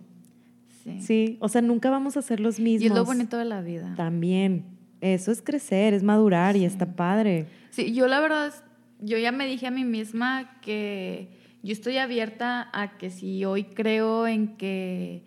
[0.83, 1.01] Sí.
[1.01, 1.37] sí.
[1.39, 2.83] O sea, nunca vamos a ser los mismos.
[2.83, 3.93] Y es lo bonito de la vida.
[3.95, 4.65] También.
[4.99, 7.45] Eso es crecer, es madurar y está padre.
[7.69, 8.51] Sí, yo la verdad
[8.99, 11.29] yo ya me dije a mí misma que
[11.63, 15.23] yo estoy abierta a que si hoy creo en que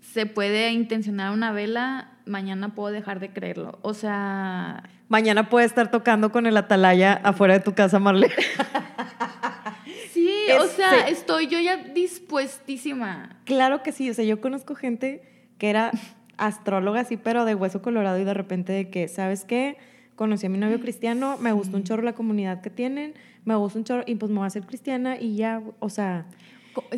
[0.00, 3.78] se puede intencionar una vela, mañana puedo dejar de creerlo.
[3.82, 4.82] O sea...
[5.08, 8.34] Mañana puede estar tocando con el atalaya afuera de tu casa, Marlene.
[10.12, 13.38] sí, o sea, estoy yo ya dispuestísima.
[13.44, 15.22] Claro que sí, o sea, yo conozco gente
[15.56, 15.92] que era
[16.36, 19.78] astróloga, sí, pero de hueso colorado y de repente de que, ¿sabes qué?
[20.18, 23.14] Conocí a mi novio cristiano, me gustó un chorro la comunidad que tienen,
[23.44, 26.26] me gustó un chorro y pues me voy a hacer cristiana y ya, o sea,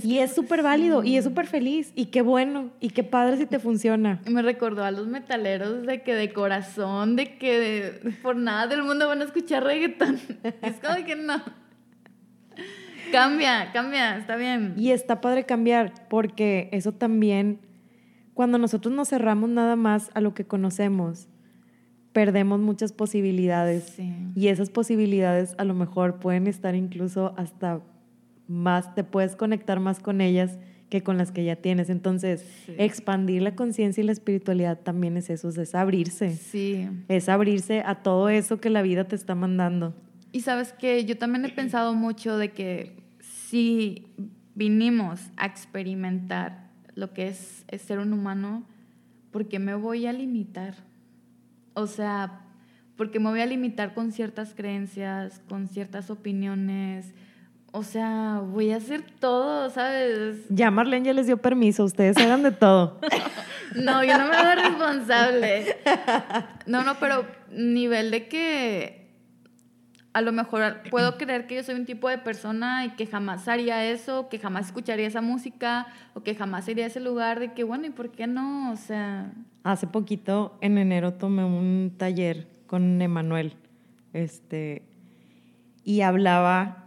[0.03, 3.45] y es súper válido y es súper feliz y qué bueno y qué padre si
[3.45, 4.23] te funciona.
[4.27, 9.07] Me recordó a los metaleros de que de corazón, de que por nada del mundo
[9.07, 10.19] van a escuchar reggaeton.
[10.63, 11.43] Es como que no.
[13.13, 14.75] Cambia, cambia, está bien.
[14.79, 17.61] Y está padre cambiar porque eso también,
[18.33, 21.29] cuando nosotros nos cerramos nada más a lo que conocemos
[22.13, 23.97] perdemos muchas posibilidades
[24.35, 27.81] y esas posibilidades a lo mejor pueden estar incluso hasta
[28.49, 30.59] más, te puedes conectar más con ellas
[30.91, 31.89] que con las que ya tienes.
[31.89, 32.45] Entonces,
[32.77, 36.37] expandir la conciencia y la espiritualidad también es eso, es abrirse.
[36.37, 36.89] Sí.
[37.09, 39.95] Es abrirse a todo eso que la vida te está mandando.
[40.33, 44.09] Y sabes que yo también he pensado mucho de que si
[44.55, 48.65] vinimos a experimentar lo que es, es ser un humano,
[49.31, 50.75] ¿por qué me voy a limitar?
[51.75, 52.41] O sea,
[52.97, 57.15] porque me voy a limitar con ciertas creencias, con ciertas opiniones.
[57.73, 60.39] O sea, voy a hacer todo, ¿sabes?
[60.49, 62.99] Ya Marlene ya les dio permiso, ustedes hagan de todo.
[63.77, 65.77] no, yo no me hago responsable.
[66.67, 69.00] No, no, pero nivel de que
[70.13, 73.49] a lo mejor puedo creer que yo soy un tipo de persona y que jamás
[73.49, 77.53] haría eso, que jamás escucharía esa música o que jamás iría a ese lugar de
[77.53, 78.73] que, bueno, ¿y por qué no?
[78.73, 79.33] O sea...
[79.63, 83.55] Hace poquito, en enero, tomé un taller con Emanuel
[84.13, 84.83] este,
[85.85, 86.87] y hablaba,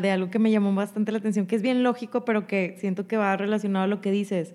[0.00, 3.06] de algo que me llamó bastante la atención, que es bien lógico, pero que siento
[3.06, 4.54] que va relacionado a lo que dices.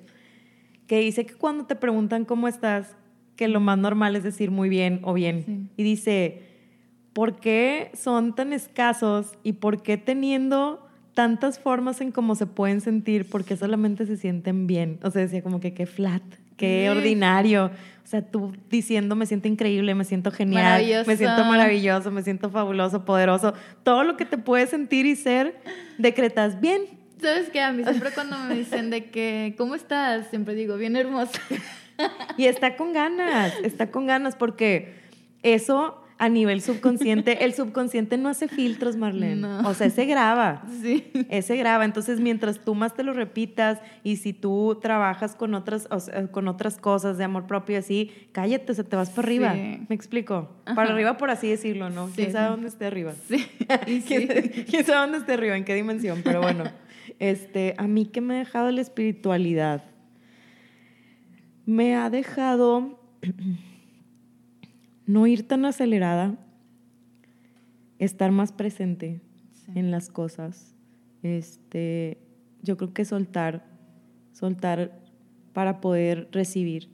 [0.87, 2.97] Que dice que cuando te preguntan cómo estás,
[3.35, 5.69] que lo más normal es decir muy bien o bien.
[5.77, 6.48] Y dice,
[7.13, 12.81] ¿por qué son tan escasos y por qué teniendo tantas formas en cómo se pueden
[12.81, 14.99] sentir, por qué solamente se sienten bien?
[15.03, 16.23] O sea, decía como que qué flat,
[16.57, 17.71] qué ordinario.
[18.03, 22.49] O sea, tú diciendo me siento increíble, me siento genial, me siento maravilloso, me siento
[22.49, 23.53] fabuloso, poderoso.
[23.83, 25.59] Todo lo que te puedes sentir y ser,
[25.97, 26.83] decretas bien.
[27.21, 27.61] ¿Sabes qué?
[27.61, 30.27] A mí siempre cuando me dicen de que, ¿cómo estás?
[30.27, 31.41] Siempre digo, bien hermosa.
[32.37, 34.95] Y está con ganas, está con ganas porque
[35.43, 39.47] eso a nivel subconsciente, el subconsciente no hace filtros, Marlene.
[39.63, 40.63] O sea, ese graba.
[40.81, 41.09] Sí.
[41.29, 41.85] Ese graba.
[41.85, 45.87] Entonces, mientras tú más te lo repitas y si tú trabajas con otras,
[46.31, 49.53] con otras cosas de amor propio así, cállate, o sea, te vas para arriba.
[49.53, 50.49] ¿Me explico?
[50.75, 52.09] Para arriba, por así decirlo, ¿no?
[52.13, 53.13] ¿Quién sabe dónde esté arriba?
[53.29, 53.47] Sí.
[54.05, 55.55] ¿Quién, sabe dónde esté arriba?
[55.55, 56.21] ¿En qué dimensión?
[56.23, 56.65] Pero bueno,
[57.19, 59.83] este, a mí que me ha dejado la espiritualidad,
[61.65, 62.99] me ha dejado
[65.09, 66.37] no ir tan acelerada,
[67.97, 69.21] estar más presente
[69.73, 70.75] en las cosas.
[71.23, 72.19] Este,
[72.61, 73.65] yo creo que soltar,
[74.33, 75.01] soltar
[75.51, 76.91] para poder recibir,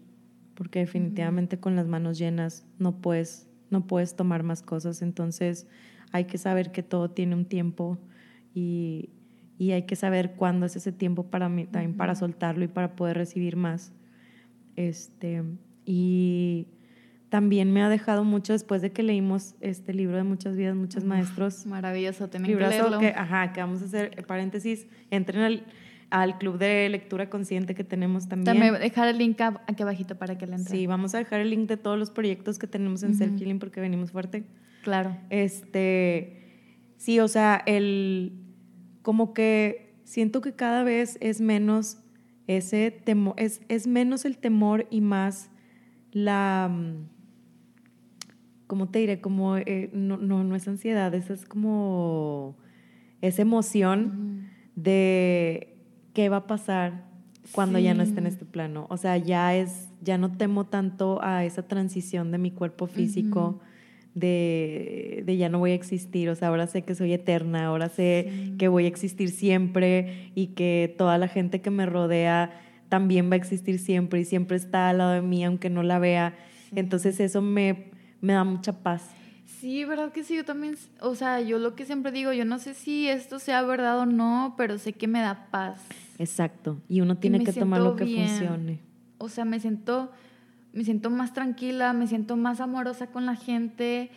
[0.54, 5.02] porque definitivamente con las manos llenas no puedes, no puedes tomar más cosas.
[5.02, 5.68] Entonces
[6.14, 7.98] hay que saber que todo tiene un tiempo
[8.54, 9.10] y,
[9.60, 13.18] hay que saber cuándo es ese tiempo para mí, también para soltarlo y para poder
[13.18, 13.92] recibir más.
[14.78, 15.44] Este,
[15.84, 16.68] y
[17.30, 21.04] también me ha dejado mucho después de que leímos este libro de Muchas vidas, muchos
[21.04, 21.66] maestros.
[21.66, 23.00] Maravilloso, tienen que leerlo.
[23.00, 25.64] Que, ajá, que vamos a hacer, paréntesis, entren al,
[26.10, 28.46] al club de lectura consciente que tenemos también.
[28.46, 30.78] También dejar el link aquí abajito para que le entren.
[30.78, 33.60] Sí, vamos a dejar el link de todos los proyectos que tenemos en Self Healing
[33.60, 34.46] porque venimos fuerte.
[34.84, 35.18] Claro.
[35.30, 36.44] Este,
[36.98, 38.34] sí, o sea, el,
[39.02, 41.98] como que siento que cada vez es menos
[42.48, 45.50] ese temor, es, es menos el temor y más
[46.12, 46.72] la
[48.68, 49.22] ¿cómo te diré?
[49.22, 52.56] Como, eh, no, no, no, es ansiedad, esa es como
[53.22, 55.76] esa emoción de
[56.14, 57.06] qué va a pasar
[57.52, 58.88] cuando ya no esté en este plano.
[58.90, 63.60] O sea, ya es, ya no temo tanto a esa transición de mi cuerpo físico.
[64.14, 67.90] de, de, ya no voy a existir, o sea, ahora sé que soy eterna, ahora
[67.90, 73.30] sé que voy a existir siempre y que toda la gente que me rodea también
[73.30, 76.34] va a existir siempre y siempre está al lado de mí aunque no la vea.
[76.74, 77.92] Entonces eso me,
[78.26, 79.12] me da mucha paz.
[79.46, 82.60] Sí, verdad que sí, yo también, o sea, yo lo que siempre digo, yo no
[82.60, 85.82] sé si esto sea verdad o no, pero sé que me da paz.
[86.18, 88.80] Exacto, y uno tiene que tomar lo que funcione.
[89.20, 90.12] O sea, me siento,
[90.74, 94.12] me siento más tranquila, me siento más amorosa con la gente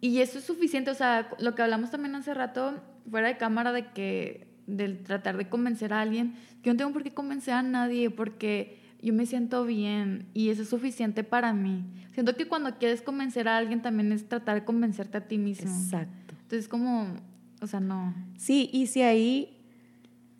[0.00, 2.80] y eso es suficiente, o sea, lo que hablamos también hace rato
[3.10, 7.02] fuera de cámara de que del tratar de convencer a alguien, yo no tengo por
[7.02, 11.84] qué convencer a nadie porque yo me siento bien y eso es suficiente para mí.
[12.12, 15.70] Siento que cuando quieres convencer a alguien también es tratar de convencerte a ti mismo.
[15.70, 16.34] Exacto.
[16.42, 17.06] Entonces como,
[17.60, 18.14] o sea, no.
[18.36, 19.56] Sí, y si ahí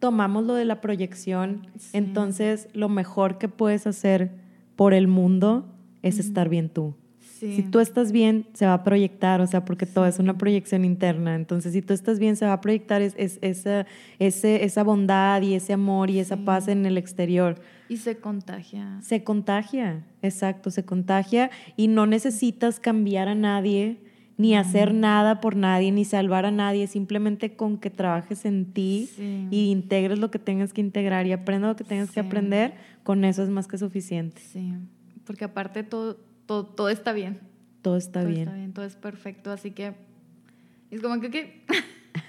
[0.00, 4.32] tomamos lo de la proyección, entonces lo mejor que puedes hacer
[4.76, 6.94] por el mundo es estar bien tú.
[7.39, 10.84] Si tú estás bien, se va a proyectar, o sea, porque todo es una proyección
[10.84, 11.36] interna.
[11.36, 13.86] Entonces, si tú estás bien, se va a proyectar es, esa,
[14.18, 17.61] ese, esa bondad y ese amor y esa paz en el exterior.
[17.89, 18.99] Y se contagia.
[19.03, 23.99] Se contagia, exacto, se contagia y no necesitas cambiar a nadie,
[24.36, 29.11] ni hacer nada por nadie, ni salvar a nadie, simplemente con que trabajes en ti
[29.51, 33.24] y integres lo que tengas que integrar y aprendas lo que tengas que aprender, con
[33.24, 34.41] eso es más que suficiente.
[34.41, 34.72] Sí,
[35.24, 37.40] porque aparte todo todo, está bien.
[37.82, 38.42] Todo está todo bien.
[38.42, 39.94] Está bien, todo es perfecto, así que
[40.90, 41.62] es como que, ¿qué?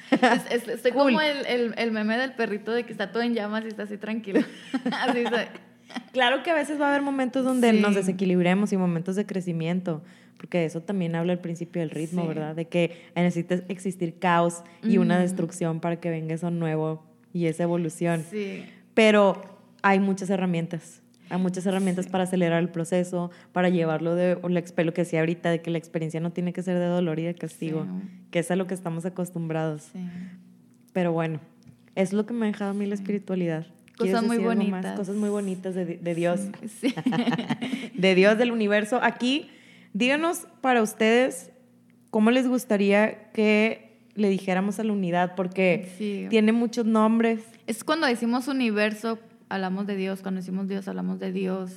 [0.51, 3.83] estoy como el, el, meme del perrito de que está todo en llamas y está
[3.83, 4.41] así tranquilo.
[4.91, 5.23] así
[6.11, 10.03] Claro que a veces va a haber momentos donde nos desequilibremos y momentos de crecimiento,
[10.37, 12.55] porque eso también habla al principio del ritmo, ¿verdad?
[12.55, 17.03] De que necesita existir caos y una destrucción para que venga eso nuevo
[17.33, 18.23] y esa evolución.
[18.29, 18.65] Sí.
[18.93, 19.41] Pero
[19.81, 21.01] hay muchas herramientas.
[21.29, 25.61] Hay muchas herramientas para acelerar el proceso, para llevarlo de lo que decía ahorita, de
[25.61, 27.85] que la experiencia no tiene que ser de dolor y de castigo,
[28.31, 29.89] que es a lo que estamos acostumbrados.
[30.93, 31.39] Pero bueno,
[31.95, 33.67] es lo que me ha dejado a mí la espiritualidad.
[33.97, 34.97] Cosas muy bonitas.
[34.97, 36.39] Cosas muy bonitas de, de Dios.
[37.93, 38.99] de Dios, del universo.
[39.03, 39.49] Aquí,
[39.93, 41.51] díganos para ustedes
[42.09, 47.41] cómo les gustaría que le dijéramos a la unidad, porque tiene muchos nombres.
[47.67, 49.19] Es cuando decimos universo,
[49.49, 51.71] hablamos de Dios, cuando decimos Dios, hablamos de Dios.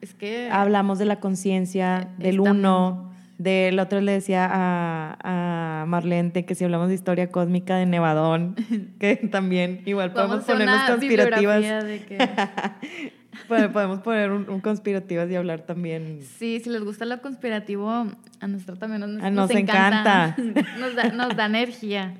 [0.00, 0.48] Es que...
[0.50, 6.64] Hablamos de la conciencia, del uno, del otro le decía a, a Marlente, que si
[6.64, 8.56] hablamos de historia cósmica de Nevadón,
[8.98, 11.60] que también igual podemos hacer ponernos conspirativas.
[11.84, 12.18] de que-
[13.48, 16.18] Pode- podemos poner un, un conspirativas y hablar también.
[16.38, 17.88] Sí, si les gusta lo conspirativo,
[18.40, 20.36] a nosotros también nos, A nos encanta.
[20.78, 22.14] nos, da, nos da energía.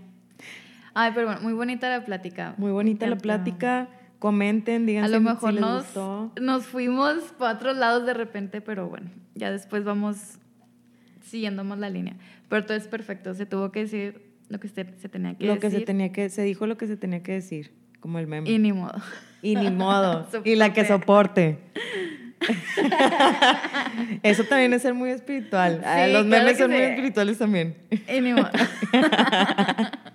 [0.94, 2.54] Ay, pero bueno, muy bonita la plática.
[2.58, 3.88] Muy bonita la plática.
[4.18, 6.32] Comenten, digan A si, lo si mejor les nos, gustó.
[6.40, 10.38] nos fuimos para otros lados de repente, pero bueno, ya después vamos
[11.24, 12.14] siguiendo más la línea.
[12.48, 15.54] Pero todo es perfecto, se tuvo que decir lo que se, se tenía que Lo
[15.54, 15.70] decir.
[15.70, 18.48] que se tenía que, se dijo lo que se tenía que decir, como el meme.
[18.50, 18.94] Y ni modo.
[19.40, 20.28] Y ni modo.
[20.44, 21.58] y la que Soporte.
[24.22, 25.80] Eso también es ser muy espiritual.
[25.84, 27.76] Ah, Sí, Los claro memes que son muy espirituales también.
[27.90, 28.50] Y ni modo.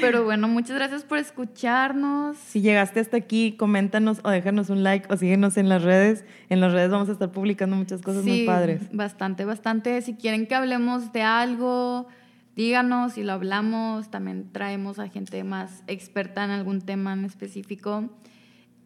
[0.00, 2.36] Pero bueno, muchas gracias por escucharnos.
[2.36, 6.24] Si llegaste hasta aquí, coméntanos o déjanos un like o síguenos en las redes.
[6.48, 8.82] En las redes vamos a estar publicando muchas cosas muy padres.
[8.92, 10.00] Bastante, bastante.
[10.02, 12.08] Si quieren que hablemos de algo,
[12.56, 14.10] díganos y lo hablamos.
[14.10, 18.10] También traemos a gente más experta en algún tema en específico.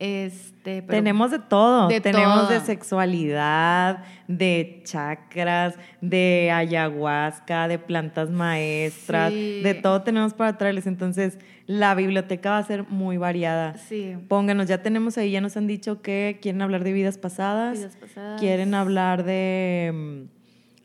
[0.00, 1.88] Este, pero- Tenemos de todo.
[1.88, 2.48] de Tenemos todo.
[2.48, 9.60] de sexualidad, de chakras, de ayahuasca, de plantas maestras, Sí.
[9.62, 10.86] de todo tenemos para traerles.
[10.86, 13.78] Entonces, la biblioteca va a ser muy variada.
[13.78, 14.16] Sí.
[14.28, 17.96] Pónganos, ya tenemos ahí, ya nos han dicho que quieren hablar de vidas pasadas, Vidas
[17.96, 18.40] pasadas.
[18.40, 20.28] quieren hablar de, mm,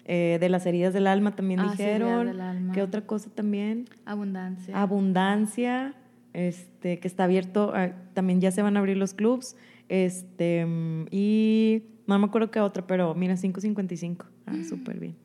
[0.05, 2.27] eh, de las heridas del alma, también Ah, sí, dijeron.
[2.27, 2.73] del alma.
[2.73, 3.85] ¿Qué otra cosa también?
[4.05, 4.79] Abundancia.
[4.79, 5.93] Abundancia,
[6.33, 9.55] este, que está abierto, ah, también ya se van a abrir los clubs,
[9.87, 15.15] este, mm, y no me acuerdo qué otra, pero mira, 5.55, ah, súper bien.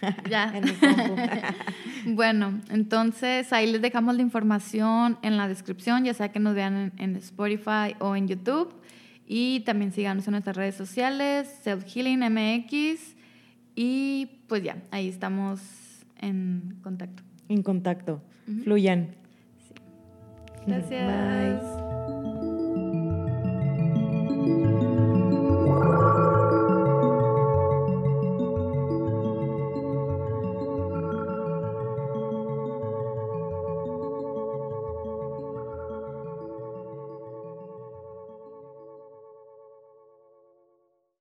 [0.30, 0.52] ya.
[0.56, 0.64] En.
[2.14, 6.76] Bueno, entonces ahí les dejamos la información en la descripción, ya sea que nos vean
[6.76, 8.74] en, en Spotify o en YouTube.
[9.26, 13.16] Y también síganos en nuestras redes sociales, Self Healing MX.
[13.74, 15.60] Y pues ya, ahí estamos
[16.20, 17.22] en contacto.
[17.48, 18.64] en contacto, Ujú.
[18.64, 19.14] fluyan.
[20.66, 21.93] Gracias.